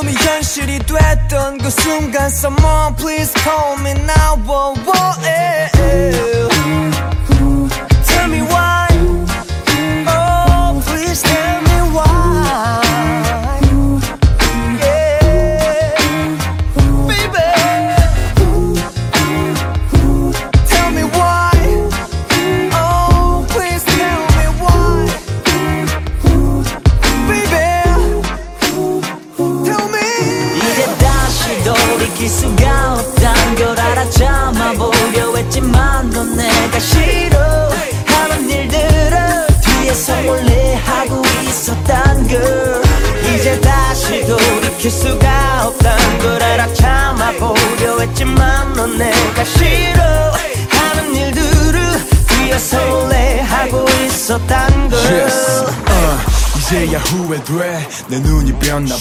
꿈이 0.00 0.14
현실이 0.14 0.78
됐던 0.78 1.58
그 1.58 1.68
순간 1.68 2.28
Someone 2.28 2.96
please 2.96 3.34
call 3.42 3.76
me 3.80 3.92
now 3.92 4.40
oh, 4.48 4.74
yeah, 5.22 5.68
yeah. 5.76 6.49
있지만 48.20 48.72
넌 48.74 48.98
내가 48.98 49.44
싫어 49.44 50.02
하는 50.68 51.14
일들을 51.14 51.80
위해 52.38 52.58
설레하고 52.58 53.86
있었단 53.88 54.90
걸 54.90 54.98
yes. 54.98 55.64
네. 55.64 55.92
uh. 55.92 56.29
이제야 56.70 57.00
후회돼. 57.00 57.88
내 58.10 58.20
눈이 58.20 58.52
변나 58.60 58.94
봐. 58.94 59.00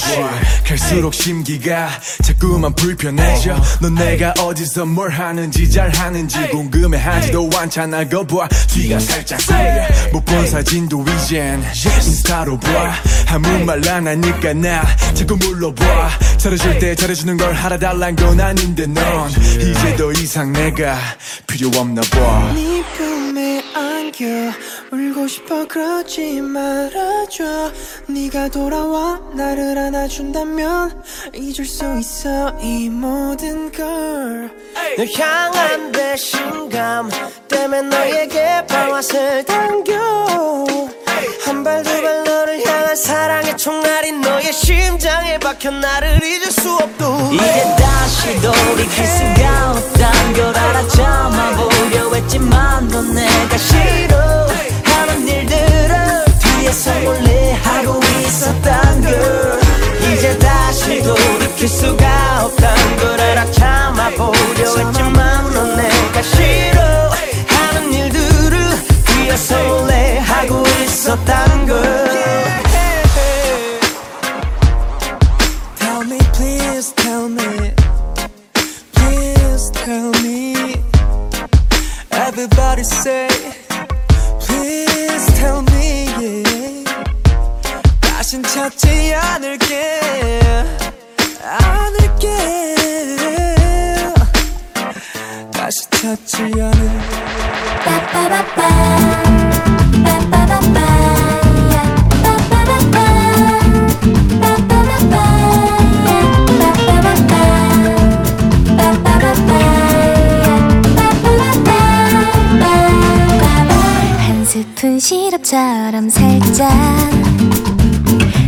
갈수록 0.65 1.13
심기가 1.13 1.87
자꾸만 2.23 2.73
불편해져. 2.73 3.55
넌 3.79 3.93
내가 3.93 4.33
어디서 4.39 4.87
뭘 4.87 5.11
하는지 5.11 5.69
잘 5.69 5.91
하는지 5.95 6.47
궁금해하지도 6.49 7.47
않잖아. 7.55 8.05
거봐. 8.09 8.47
뒤가 8.69 8.99
살짝 8.99 9.39
세게 9.41 10.09
못본 10.13 10.47
사진도 10.47 11.05
이젠 11.07 11.63
인스타로 11.75 12.59
봐. 12.59 12.95
아무 13.27 13.47
말 13.65 13.79
안 13.87 14.07
하니까 14.07 14.53
나 14.53 14.83
자꾸 15.13 15.35
물러봐. 15.37 16.09
잘해줄 16.37 16.79
때 16.79 16.95
잘해주는 16.95 17.37
걸 17.37 17.53
알아달란 17.55 18.15
건 18.15 18.39
아닌데 18.39 18.87
넌 18.87 19.29
이제 19.29 19.95
더 19.95 20.11
이상 20.13 20.51
내가 20.53 20.97
필요 21.47 21.69
없나 21.79 22.01
봐 22.01 22.53
안겨 24.09 24.25
울고 24.91 25.27
싶어 25.27 25.67
그러지 25.67 26.41
말아줘. 26.41 27.71
네가 28.07 28.49
돌아와 28.49 29.19
나를 29.35 29.77
안아준다면 29.77 31.03
잊을 31.35 31.65
수 31.65 31.85
있어 31.99 32.57
이 32.59 32.89
모든 32.89 33.71
걸. 33.71 34.49
널 34.97 35.07
향한 35.15 35.91
배신감 35.91 37.09
때문에 37.47 37.81
너에게 37.83 38.65
방아쇠를 38.67 39.45
당겨 39.45 39.93
한 41.45 41.63
발 41.63 41.83
두 41.83 42.01
발 42.01 42.23
너를 42.23 42.65
향한 42.65 42.95
사랑의 42.95 43.57
총알이 43.57 44.11
너의 44.13 44.53
심장에 44.53 45.37
박혀 45.39 45.69
나를 45.71 46.23
잊을 46.23 46.51
수 46.51 46.73
없도 46.75 47.29
이제 47.33 47.75
다시 47.77 48.39
돌이킬 48.41 49.05
수가 49.05 49.71
없단 49.71 50.33
걸 50.33 50.57
알아 50.57 50.87
참아보려 50.87 52.13
했지만 52.15 52.87
넌 52.87 53.13
내가 53.13 53.57
싫어 53.57 54.47
하는 54.85 55.27
일들을 55.27 56.25
뒤에서 56.39 56.91
몰래 57.01 57.53
하고 57.63 57.99
있었단 58.21 59.01
걸. 59.01 59.59
이제 60.13 60.37
다시 60.39 61.01
돌이킬 61.03 61.67
수가 61.67 62.45
없단 62.45 62.97
걸 62.97 63.19
알아 63.19 63.51
참아보려 63.51 64.77
했지만 64.77 65.53
넌 65.53 65.75
내가 65.77 66.21
일들을 66.21 66.78
뒤에서 69.29 69.63
몰래 69.63 70.17
하고 70.17 70.63
있었단 70.83 71.67
걸 71.67 71.83
Tell 75.77 76.03
me, 76.05 76.17
please 76.33 76.93
tell 76.95 77.29
me. 77.29 77.71
Please 78.95 79.71
tell 79.71 80.11
me. 80.23 80.75
Everybody 82.11 82.83
say, 82.83 83.27
please 84.39 85.25
tell 85.35 85.61
me. 85.71 86.07
Yeah. 86.19 86.83
다신 88.01 88.41
찾지 88.43 89.13
않을게. 89.13 89.99
않을게. 91.43 92.27
다시 95.51 95.87
찾지 95.91 96.41
않을게. 96.61 97.48
한 114.17 114.45
스푼 114.45 114.99
시럽처럼 114.99 116.09
살짝 116.09 116.69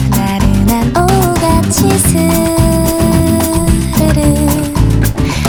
나른한 0.09 0.93
오같이 0.97 1.89
스르르 1.99 2.21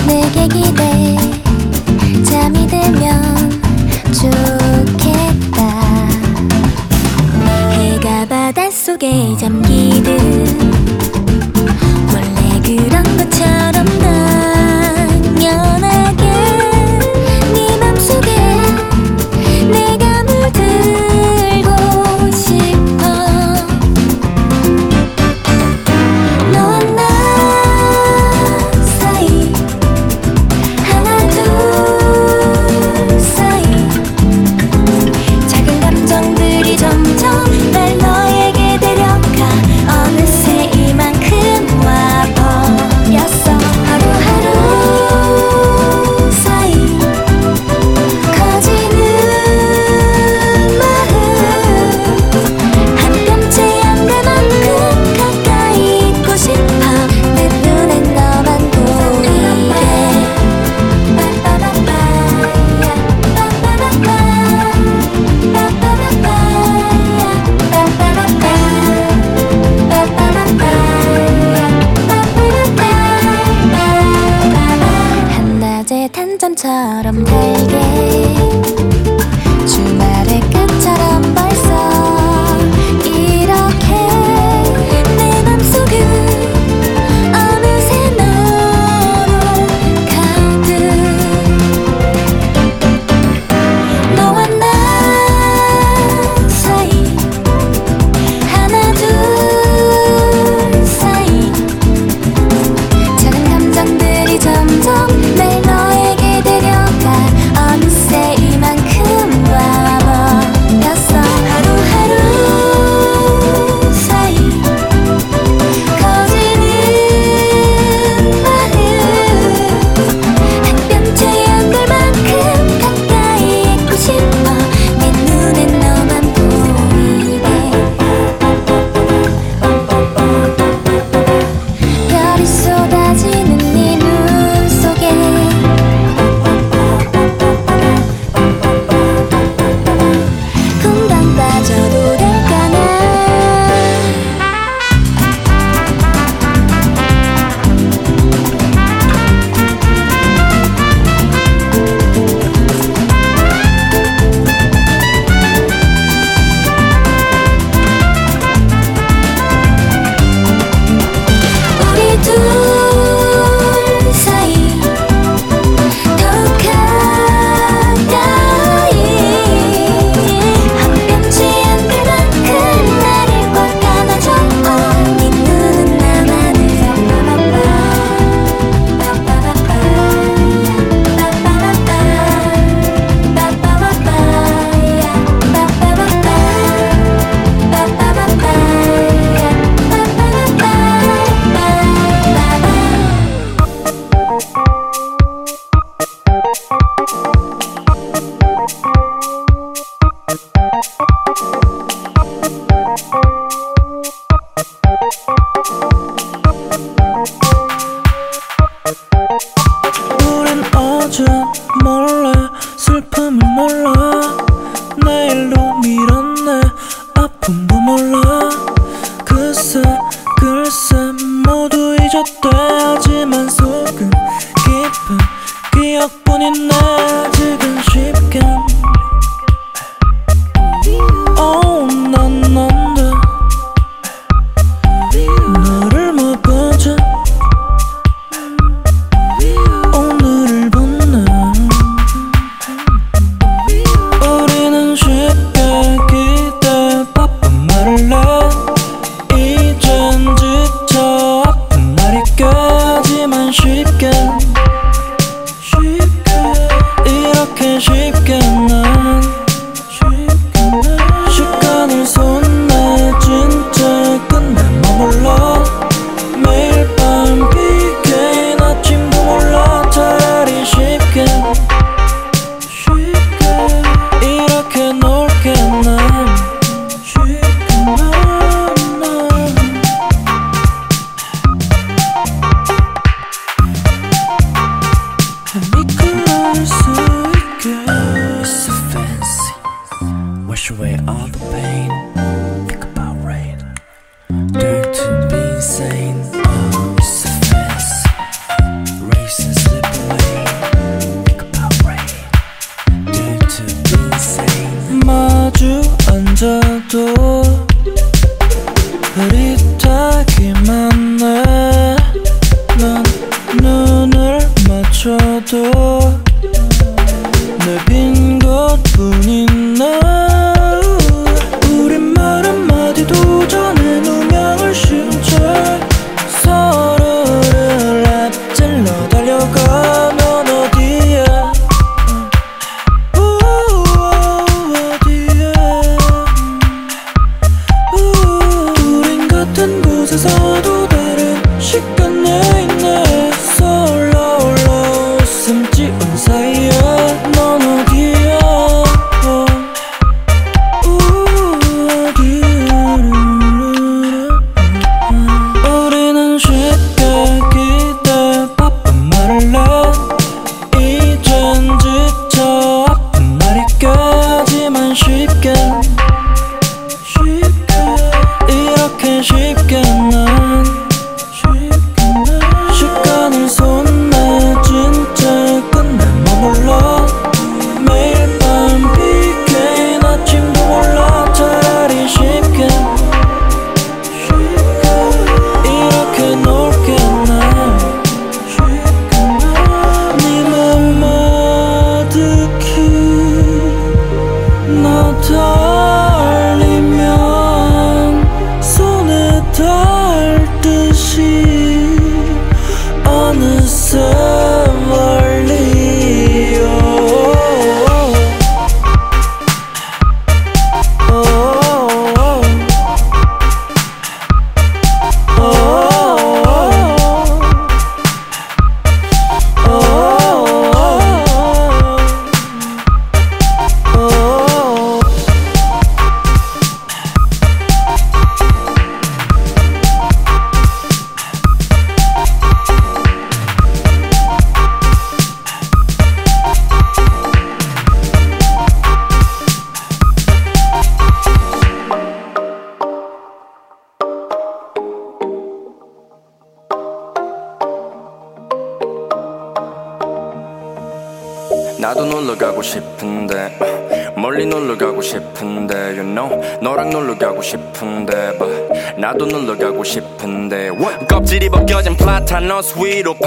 내게 0.06 0.48
기대 0.48 1.16
잠이 2.24 2.66
들면 2.66 3.31
좋겠다. 4.12 5.62
해가 7.72 8.26
바닷속에 8.26 9.34
잠기 9.38 9.91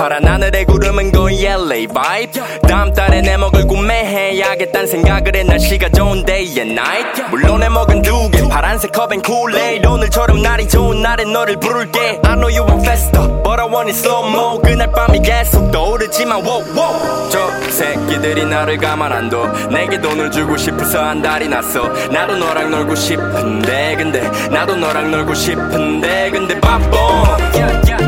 파란 0.06 0.24
하늘의 0.28 0.66
구름은 0.66 1.12
거의 1.14 1.43
LA 1.43 1.88
vibe. 1.88 2.39
다음 2.70 2.93
달에 2.93 3.22
내 3.22 3.38
먹을 3.38 3.66
구매해야겠단 3.66 4.86
생각을 4.86 5.36
해. 5.36 5.41
날씨가 5.41 5.89
좋은 5.89 6.24
day 6.24 6.45
and 6.60 6.74
night. 6.74 7.24
물론 7.32 7.60
내 7.62 7.70
먹은 7.70 8.03
두개 8.03 8.47
파란색 8.47 8.91
컵엔 8.91 9.24
Kool-Aid 9.23 9.88
오늘처럼 9.88 10.43
날이 10.43 10.68
좋은 10.68 11.01
날엔 11.01 11.34
너를 11.34 11.60
부를게. 11.60 12.20
I 12.24 12.36
know 12.36 12.56
you 12.56 12.62
want 12.70 12.88
faster 12.88 13.28
but 13.41 13.60
I 13.60 13.66
want 13.66 13.89
it 13.89 13.97
slow 13.97 14.30
mo. 14.30 14.62
그날 14.62 14.91
밤이 14.91 15.24
계속 15.24 15.72
떠오르지만 15.72 16.45
wow 16.45 16.64
wow 16.78 17.30
저 17.32 17.49
새끼들이 17.72 18.45
나를 18.45 18.78
가만 18.78 19.12
안 19.12 19.28
둬. 19.32 19.47
내게 19.72 19.99
돈을 19.99 20.30
주고 20.30 20.56
싶어서 20.56 21.03
안달이 21.03 21.47
났어. 21.47 21.82
나도 22.12 22.36
너랑 22.38 22.70
놀고 22.70 22.93
싶은데 22.93 23.95
근데. 23.97 24.22
나도 24.51 24.76
너랑 24.76 25.10
놀고 25.10 25.34
싶은데 25.34 26.30
근데 26.30 26.60
바빠. 26.62 27.39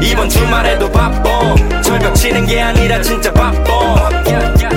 이번 0.03 0.29
주말에도 0.29 0.91
바빠 0.91 1.55
철벽 1.87 2.13
치는 2.15 2.45
게 2.45 2.61
아니라 2.61 3.01
진짜 3.01 3.31
바빠. 3.31 4.09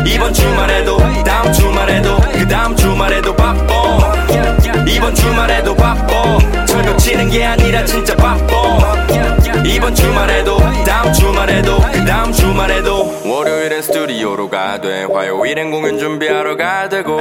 이번 0.06 0.32
주말에도 0.32 0.96
다음 1.24 1.52
주말에도 1.52 2.16
그 2.32 2.46
다음 2.46 2.76
주말에도 2.76 3.34
바빠 3.34 4.14
이번 4.95 5.14
주말에도 5.14 5.74
바빠. 5.74 6.38
철벽 6.66 6.99
치는 6.99 7.30
게 7.30 7.45
아니라 7.45 7.84
진짜 7.84 8.14
바빠. 8.16 9.07
이번 9.64 9.95
주말에도 9.95 10.59
다음 10.86 11.12
주말에도 11.12 11.78
그 11.93 12.05
다음 12.05 12.32
주말에도. 12.32 13.20
월요일엔 13.24 13.82
스튜디오로 13.82 14.49
가야 14.49 14.73
돼. 14.73 15.05
화요일엔 15.12 15.70
공연 15.70 15.99
준비하러 15.99 16.57
가야 16.57 16.82
되고. 16.82 17.20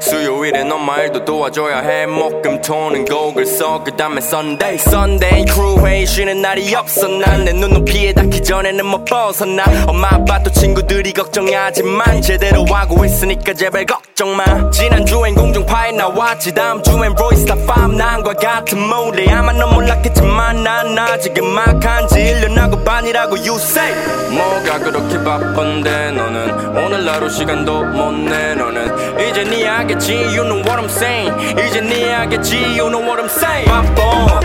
수요일엔 0.00 0.70
엄마 0.70 0.98
일도 0.98 1.24
도와줘야 1.24 1.80
해. 1.80 2.06
목금 2.06 2.60
토는 2.62 3.04
곡을 3.04 3.46
써 3.46 3.75
그 3.75 3.96
다음에 3.96 4.20
Sunday 4.20 4.78
Sunday 4.78 5.44
크루 5.46 5.84
회의 5.86 6.06
쉬는 6.06 6.40
날이 6.42 6.74
없어. 6.74 7.08
난 7.08 7.44
내 7.44 7.52
눈높이에 7.52 8.12
닿기 8.12 8.42
전에는 8.42 8.84
못 8.84 9.04
벗어나. 9.04 9.64
엄마 9.86 10.08
아빠 10.12 10.42
또 10.42 10.50
친구들이 10.50 11.12
걱정하지만 11.12 12.20
제대로 12.22 12.64
하고 12.64 13.04
있으니까 13.04 13.54
제발 13.54 13.86
걱정 13.86 14.36
마. 14.36 14.70
지난주엔 14.70 15.34
공중파에 15.34 15.92
나왔지. 15.92 16.52
다음 16.54 16.82
주엔 16.82 17.07
브로이스타 17.14 17.54
5 17.54 17.88
난과 17.88 18.34
같은 18.34 18.78
아마 19.30 19.52
넌 19.52 19.72
몰랐겠지만 19.72 20.62
난 20.62 20.98
아직은 20.98 21.44
막한지 21.44 22.16
1년 22.16 22.56
하고 22.56 22.82
반이라고 22.82 23.36
you 23.36 23.54
say. 23.56 23.94
뭐가 24.30 24.78
그렇게 24.78 25.22
바쁜데 25.22 26.10
너는? 26.12 26.76
오늘 26.76 27.08
하루 27.08 27.28
시간도 27.30 27.84
못내 27.84 28.54
너는. 28.54 29.20
이제 29.20 29.44
네 29.44 29.66
알겠지? 29.66 30.12
You 30.14 30.42
know 30.42 30.58
what 30.58 30.80
I'm 30.80 30.86
saying. 30.86 31.32
이제 31.66 31.80
네 31.80 32.14
알겠지? 32.14 32.56
You 32.78 32.88
know 32.88 33.00
what 33.00 33.22
I'm 33.22 33.30
saying. 33.30 33.70
바빠. 33.70 34.40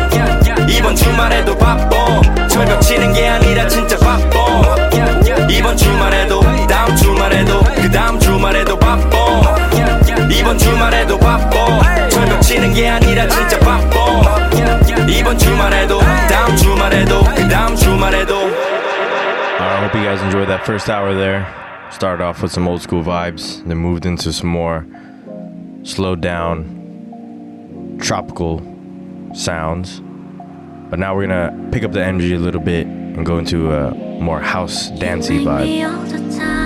이번 0.69 0.95
주말에도 0.95 1.57
바빠. 1.57 2.21
철벽 2.47 2.81
치는 2.81 3.13
게 3.13 3.27
아니라 3.27 3.67
진짜 3.67 3.97
바빠. 3.97 4.75
이번 5.49 5.75
주말에도 5.75 6.41
다음 6.67 6.95
주말에도 6.95 7.63
그 7.75 7.91
다음 7.91 8.19
주말에도 8.19 8.77
바빠. 8.77 9.57
이번 10.29 10.57
주말에도 10.57 11.17
바빠 11.19 11.82
철벽 12.52 12.52
치는 12.52 12.74
게 12.74 12.88
아니라 12.88 13.26
진짜 13.26 13.58
바빠 13.60 13.88
이번 15.08 15.38
주말에도 15.38 15.98
다음 16.28 16.56
주말에도 16.56 17.20
그 17.34 17.48
다음 17.48 17.74
주말에도 17.74 18.34
I 19.58 19.82
hope 19.82 19.94
you 19.98 20.04
guys 20.04 20.20
enjoyed 20.22 20.48
that 20.48 20.64
first 20.64 20.90
hour 20.90 21.14
there. 21.14 21.46
Started 21.90 22.22
off 22.22 22.42
with 22.42 22.52
some 22.52 22.68
old 22.68 22.82
school 22.82 23.02
vibes, 23.02 23.64
then 23.66 23.78
moved 23.78 24.04
into 24.06 24.30
some 24.32 24.50
more 24.50 24.86
slowed 25.84 26.20
down, 26.20 27.96
tropical 27.98 28.60
sounds. 29.34 30.02
But 30.90 30.98
now 30.98 31.14
we're 31.16 31.26
gonna 31.26 31.52
pick 31.72 31.82
up 31.82 31.92
the 31.92 32.04
energy 32.04 32.34
a 32.34 32.38
little 32.38 32.60
bit 32.60 32.86
and 32.86 33.24
go 33.24 33.38
into 33.38 33.72
a 33.72 33.90
more 34.20 34.40
house 34.40 34.90
dancey 34.98 35.38
Me 35.38 35.44
vibe. 35.44 36.61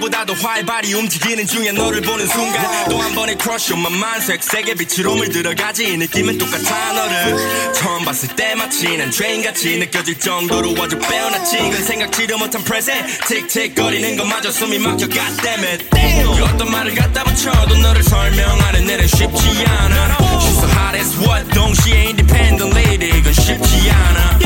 때보다도 0.00 0.34
활발히 0.34 0.94
움직이는 0.94 1.46
중에 1.46 1.72
너를 1.72 2.00
보는 2.00 2.26
순간 2.26 2.88
또 2.88 3.00
한 3.00 3.14
번의 3.14 3.36
crush 3.40 3.72
on 3.72 3.80
my 3.80 3.92
mind. 3.94 4.26
색색의 4.26 4.74
빛으로 4.76 5.14
물들어가지. 5.14 5.96
느낌은 5.96 6.38
똑같아 6.38 6.92
너를. 6.92 7.72
처음 7.74 8.04
봤을 8.04 8.28
때 8.34 8.54
마치 8.54 8.96
난 8.96 9.10
죄인같이 9.10 9.76
느껴질 9.78 10.18
정도로 10.18 10.74
아주 10.82 10.98
빼어났지. 10.98 11.70
그 11.70 11.82
생각지도 11.82 12.38
못한 12.38 12.64
present. 12.64 13.06
틱틱거리는 13.28 14.16
것마저 14.16 14.50
숨이 14.50 14.78
막혀. 14.78 15.06
God 15.08 15.36
damn 15.42 15.64
it. 15.64 15.88
Damn. 15.90 16.36
그 16.36 16.44
어떤 16.44 16.70
말을 16.70 16.94
갖다 16.94 17.22
붙여도 17.24 17.76
너를 17.76 18.02
설명하는 18.02 18.88
일은 18.88 19.06
쉽지 19.06 19.64
않아. 19.66 20.16
She's 20.40 20.58
so 20.58 20.68
hot 20.68 20.96
as 20.96 21.16
what? 21.20 21.48
동시에 21.54 22.06
independent 22.06 22.76
lady. 22.76 23.18
이건 23.18 23.32
쉽지 23.34 23.90
않아 23.90 24.38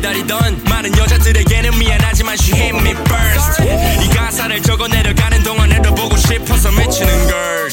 기다리던 0.00 0.64
많은 0.64 0.96
여자들에게는 0.96 1.78
미안하지만 1.78 2.34
she 2.40 2.58
hit 2.58 2.74
me 2.78 2.92
first. 2.92 3.62
이 4.02 4.08
가사를 4.08 4.62
적어 4.62 4.88
내려가는 4.88 5.42
동안에도 5.42 5.94
보고 5.94 6.16
싶어서 6.16 6.70
미치는 6.70 7.28
걸 7.28 7.68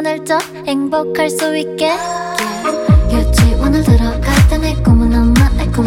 오늘도 0.00 0.38
행복할 0.66 1.28
수 1.28 1.54
있게. 1.58 1.92
유치원을 3.12 3.82
들어갈 3.84 4.48
때 4.48 4.56
내 4.56 4.74
꿈은 4.76 5.14
엄마의 5.14 5.70
꿈 5.70 5.84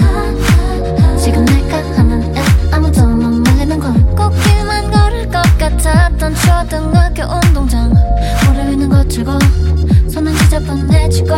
지금 1.17 1.43
내가 1.45 1.77
하는 1.97 2.21
일 2.35 2.43
아무도 2.71 3.07
못 3.07 3.49
말리는 3.49 3.79
건 3.79 4.15
꽃길만 4.15 4.91
걸을 4.91 5.31
것 5.31 5.41
같았던 5.57 6.35
초등학교 6.35 7.23
운동장. 7.23 7.91
모래 8.45 8.69
위는 8.69 8.87
거칠고 8.87 9.31
손은 10.11 10.31
지저분해지고 10.35 11.35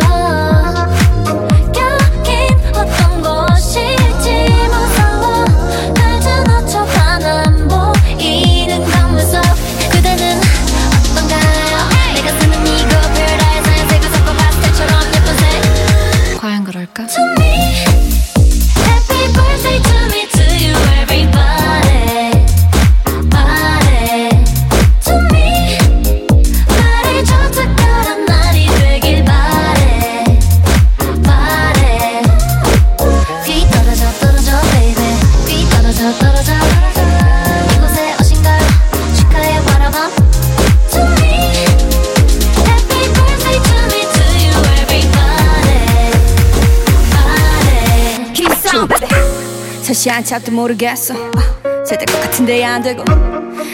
한참도 50.16 50.52
모르겠어. 50.54 51.14
잘될것 51.86 52.22
같은데 52.22 52.64
안 52.64 52.82
되고 52.82 53.04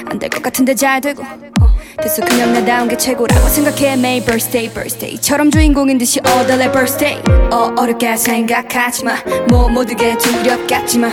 안 0.09 0.17
될 0.19 0.27
것 0.29 0.41
같은데 0.41 0.73
잘 0.73 0.99
되고. 0.99 1.21
어, 1.23 1.67
됐어 2.01 2.23
그냥 2.25 2.51
나다운 2.53 2.87
게 2.87 2.97
최고라고 2.97 3.47
생각해. 3.47 3.95
매일 3.97 4.25
birthday 4.25 4.73
birthday처럼 4.73 5.51
주인공인 5.51 5.97
듯이 5.99 6.19
all 6.27 6.47
the 6.47 6.71
birthday. 6.71 7.21
어, 7.51 7.71
어렵게 7.77 8.17
생각하지마. 8.17 9.15
뭐 9.49 9.69
모두게 9.69 10.17
두렵겠지만 10.17 11.11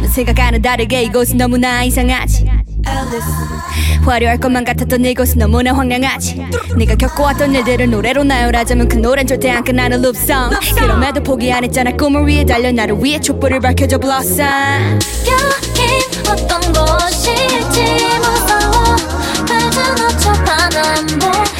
내 0.00 0.08
생각과는 0.08 0.62
다르게 0.62 1.02
이곳은 1.02 1.36
너무나 1.36 1.84
이상하지 1.84 2.41
화려할 4.04 4.38
것만 4.38 4.64
같았던 4.64 5.04
이곳은 5.04 5.38
너무나 5.38 5.72
황량하지. 5.72 6.46
네가 6.76 6.96
겪어왔던 6.96 7.54
일들을 7.54 7.90
노래로 7.90 8.24
나열하자면 8.24 8.88
그 8.88 8.96
노래는 8.96 9.26
절대 9.26 9.50
안 9.50 9.64
끝나는 9.64 10.02
룹송 10.02 10.50
그럼에도 10.76 11.22
포기 11.22 11.52
안 11.52 11.64
했잖아. 11.64 11.92
꿈을 11.92 12.26
위해 12.26 12.44
달려 12.44 12.72
나를 12.72 12.96
위해 13.00 13.20
촛불을 13.20 13.60
밝혀줘 13.60 13.98
blossom. 13.98 14.98
여긴 15.26 16.30
어떤 16.30 16.60
곳일지 16.72 17.82
무서워. 18.18 18.96
하나 20.46 20.94
안보 20.98 21.51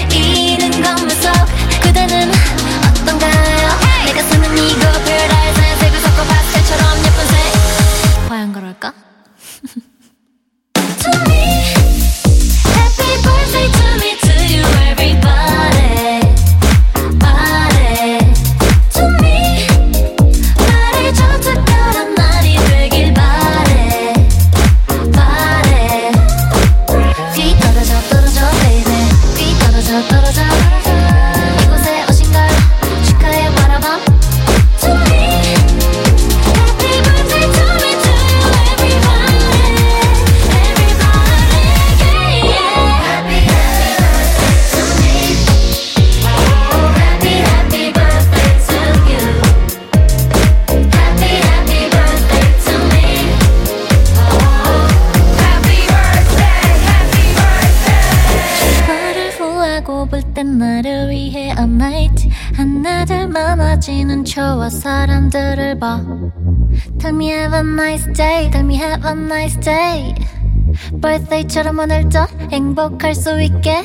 birthday처럼 71.13 71.79
오늘도 71.79 72.19
행복할 72.51 73.15
수 73.15 73.41
있게. 73.43 73.83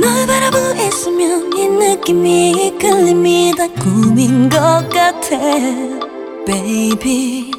널 0.00 0.26
바라보고 0.26 0.80
있으면 0.82 1.52
이 1.56 1.68
느낌이 1.68 2.50
이끌림이 2.68 3.52
다. 3.56 3.68
꿈인 3.82 4.48
것 4.48 4.58
같아 4.88 5.28
Baby. 6.46 7.50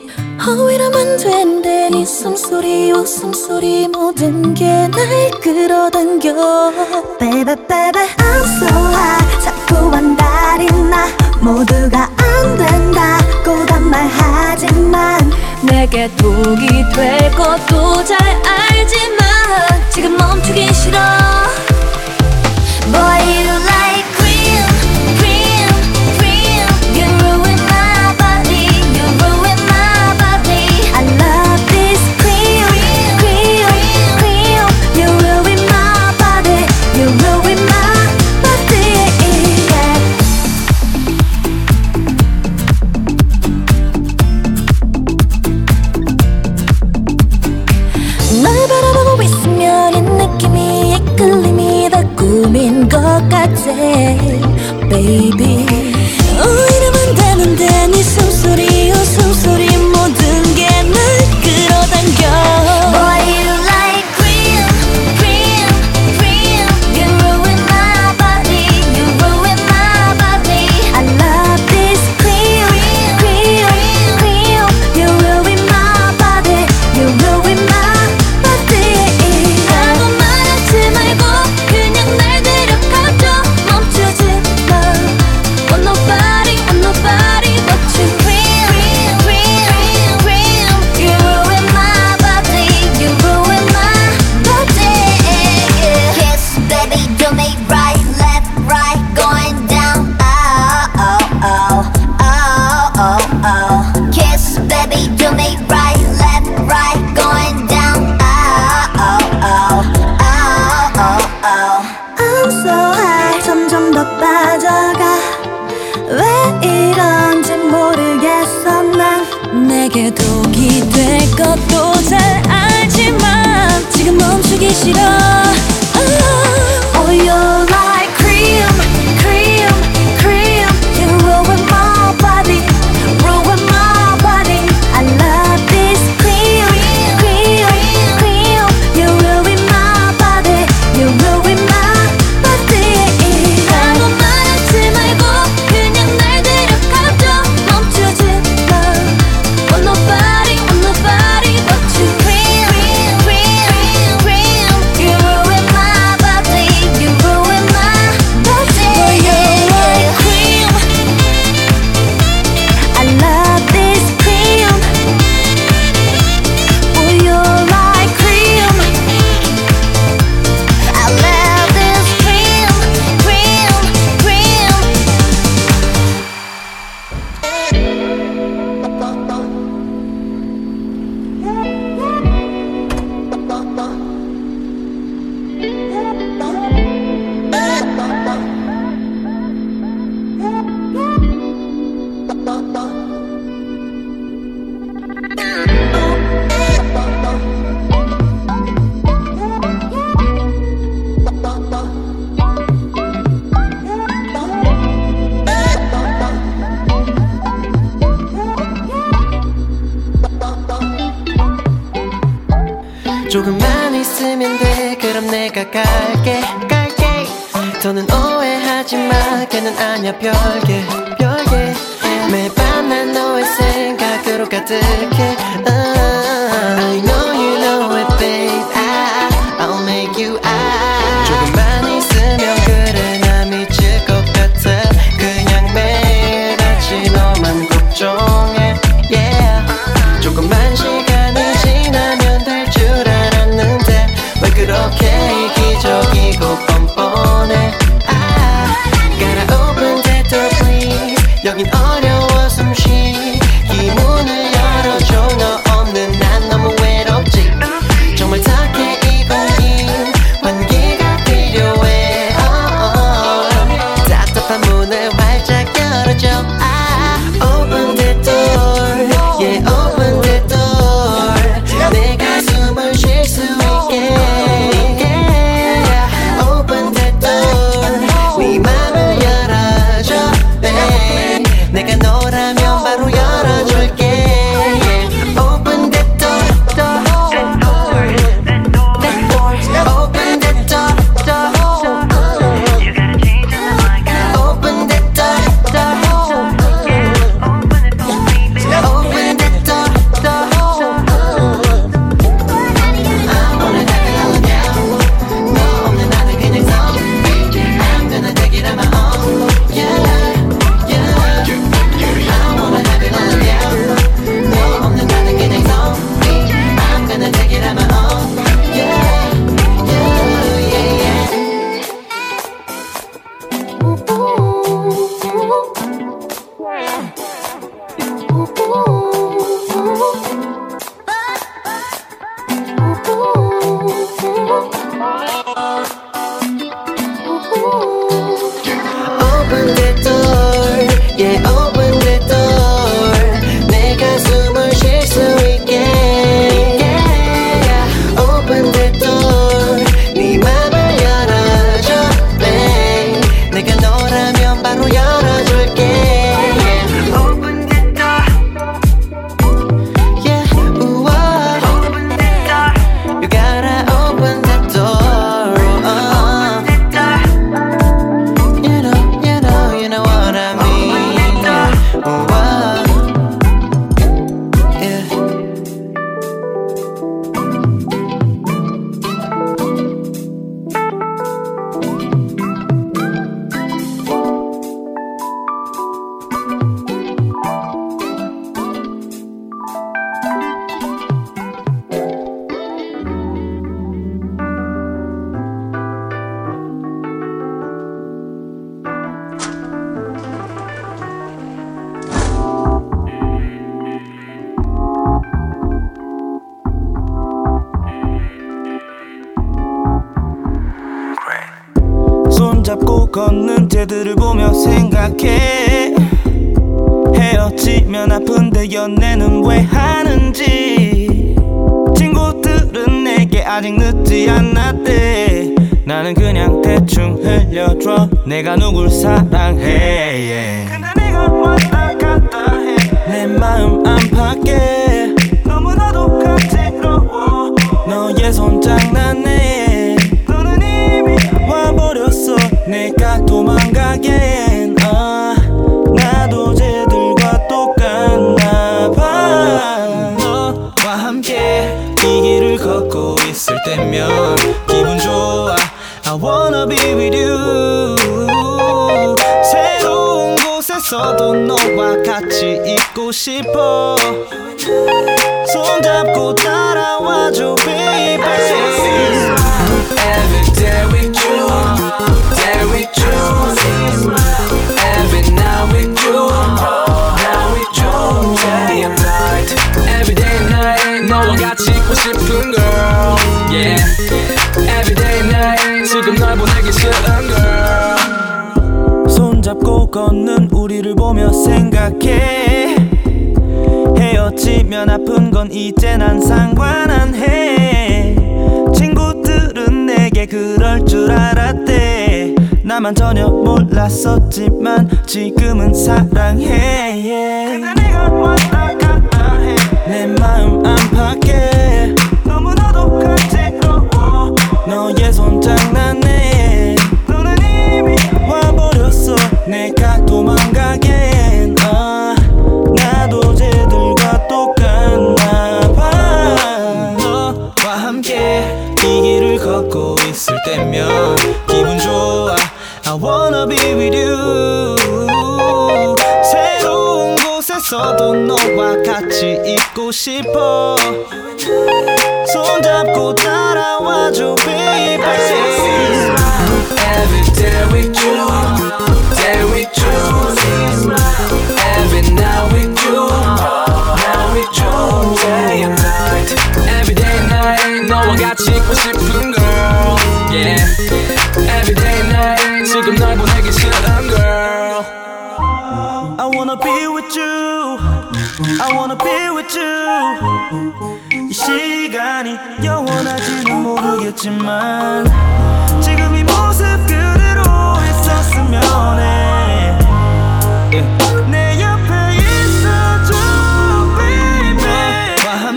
어 0.48 0.70
이러면 0.70 1.18
되는데 1.18 1.90
네 1.90 2.06
숨소리 2.06 2.92
웃음소리 2.92 3.88
모든 3.90 4.54
게 4.54 4.66
날 4.90 5.32
끌어당겨. 5.42 6.72
Baby 7.20 7.56
baby 7.68 8.08
I'm 8.18 8.44
so 8.58 8.68
high. 8.68 9.42
자꾸 9.42 9.76
한달이 9.96 10.66
나. 10.90 11.08
모두가 11.42 12.10
안 12.18 12.58
말하지만 12.58 13.25
내게 15.86 16.08
독이 16.16 16.68
될 16.96 17.32
것도 17.32 18.04
잘 18.04 18.18
알지만 18.44 19.88
지금 19.92 20.18
멈추기 20.18 20.74
싫어. 20.74 20.98
Boy, 22.92 23.55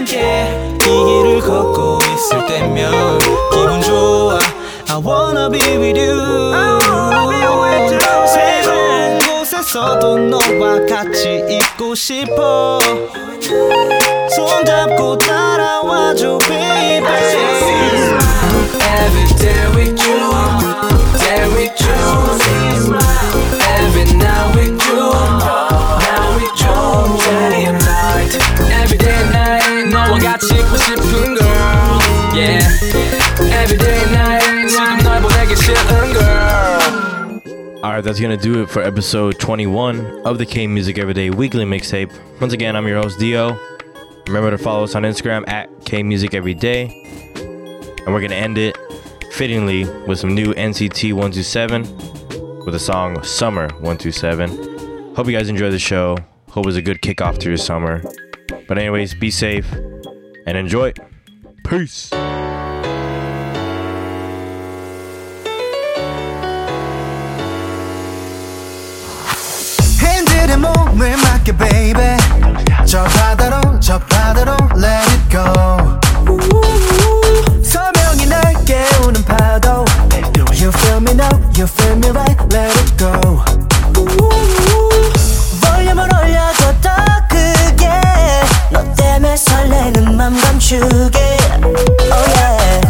께이 0.04 0.78
길을 0.88 1.40
걷고 1.40 2.00
있을 2.02 2.46
때면 2.46 3.18
기분 3.52 3.82
좋아. 3.82 4.38
I 4.90 4.96
wanna 5.04 5.50
be 5.50 5.60
with 5.76 6.00
you. 6.00 6.80
새로운 8.26 9.18
곳에서도 9.18 10.18
너와 10.18 10.86
같이 10.86 11.44
있고 11.48 11.94
싶어 11.94 12.80
손잡고 14.47 15.17
따라와줘 15.17 16.39
baby 16.47 17.03
Every 19.03 19.27
day 19.37 19.67
with 19.75 19.99
you, 20.05 20.19
day 21.19 21.45
with 21.53 21.75
you. 21.81 21.97
Every 23.77 24.05
night 24.15 24.55
with 24.55 24.79
you, 24.87 25.11
night 25.99 26.31
with 26.37 26.55
you. 26.61 26.75
Day 27.19 27.65
and 27.65 27.79
night, 27.83 28.33
every 28.81 28.97
day 28.97 29.11
and 29.11 29.31
night. 29.33 29.89
너와 29.91 30.17
같이 30.19 30.53
있고 30.55 30.77
싶은 30.77 31.35
girl, 31.35 31.99
yeah. 32.33 32.63
Every 33.61 33.77
day 33.77 33.97
and 34.03 34.11
night, 34.13 34.69
지금 34.69 34.97
널 35.03 35.21
보내기 35.21 35.55
싫은 35.55 36.13
girl. 36.13 37.41
Alright, 37.83 38.03
that's 38.05 38.19
gonna 38.21 38.37
do 38.37 38.61
it 38.63 38.69
for 38.69 38.81
episode 38.81 39.37
21 39.39 40.21
of 40.25 40.37
the 40.37 40.45
K 40.45 40.67
Music 40.67 40.97
Everyday 40.97 41.29
Weekly 41.29 41.65
Mixtape. 41.65 42.11
Once 42.39 42.53
again, 42.53 42.75
I'm 42.77 42.87
your 42.87 43.01
host 43.01 43.19
Dio. 43.19 43.57
Remember 44.28 44.50
to 44.50 44.58
follow 44.58 44.84
us 44.84 44.94
on 44.94 45.04
Instagram 45.04 45.48
at 45.48 45.70
K 45.86 46.02
Music 46.02 46.34
Every 46.34 46.52
Day. 46.52 47.02
And 48.04 48.12
we're 48.12 48.20
going 48.20 48.30
to 48.30 48.36
end 48.36 48.58
it 48.58 48.76
fittingly 49.32 49.84
with 50.06 50.18
some 50.18 50.34
new 50.34 50.52
NCT 50.52 51.14
127 51.14 51.82
with 52.64 52.74
the 52.74 52.78
song 52.78 53.22
Summer 53.22 53.68
127. 53.80 55.14
Hope 55.14 55.26
you 55.28 55.32
guys 55.32 55.48
enjoy 55.48 55.70
the 55.70 55.78
show. 55.78 56.18
Hope 56.50 56.66
it 56.66 56.66
was 56.66 56.76
a 56.76 56.82
good 56.82 57.00
kickoff 57.00 57.38
to 57.38 57.48
your 57.48 57.56
summer. 57.56 58.02
But, 58.68 58.76
anyways, 58.76 59.14
be 59.14 59.30
safe 59.30 59.72
and 60.46 60.58
enjoy. 60.58 60.92
Peace. 61.64 62.10
Baby. 71.48 72.47
저 72.88 73.04
바다로 73.04 73.78
저 73.80 73.98
바다로 73.98 74.56
let 74.74 75.06
it 75.10 75.28
go. 75.30 75.44
서명이 77.62 78.24
날 78.26 78.54
깨우는 78.64 79.22
파도. 79.26 79.84
You 80.54 80.70
feel 80.70 80.96
me 80.96 81.12
now, 81.12 81.28
you 81.58 81.66
feel 81.66 81.96
me 81.96 82.08
right, 82.08 82.40
let 82.50 82.72
it 82.80 82.96
go. 82.96 83.44
볼륨을 85.60 86.08
올려줘 86.14 86.80
더 86.80 86.90
크게 87.28 87.90
너 88.70 88.82
때문에 88.94 89.36
설레는 89.36 90.16
맘 90.16 90.40
감추게. 90.40 91.36
Oh 91.60 92.30
yeah. 92.36 92.80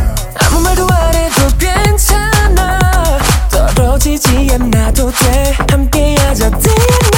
아무 0.44 0.60
말도 0.60 0.86
안 0.92 1.12
해도 1.12 1.48
괜찮아. 1.58 3.18
떨어지지 3.50 4.48
않아도 4.52 5.10
돼. 5.10 5.56
함께하자 5.68 6.50
night 6.50 7.17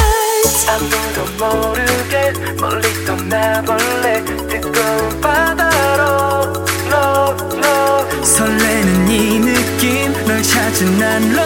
아무도 0.70 1.24
모르게 1.36 2.32
멀리 2.60 3.04
떠나볼래? 3.04 4.24
뜨거운 4.46 5.20
바다로. 5.20 6.52
No 6.86 7.34
no. 7.54 8.24
설레는 8.24 9.08
이 9.10 9.40
느낌 9.40 10.12
널 10.26 10.40
찾은 10.40 10.98
난 10.98 11.22
No 11.32 11.44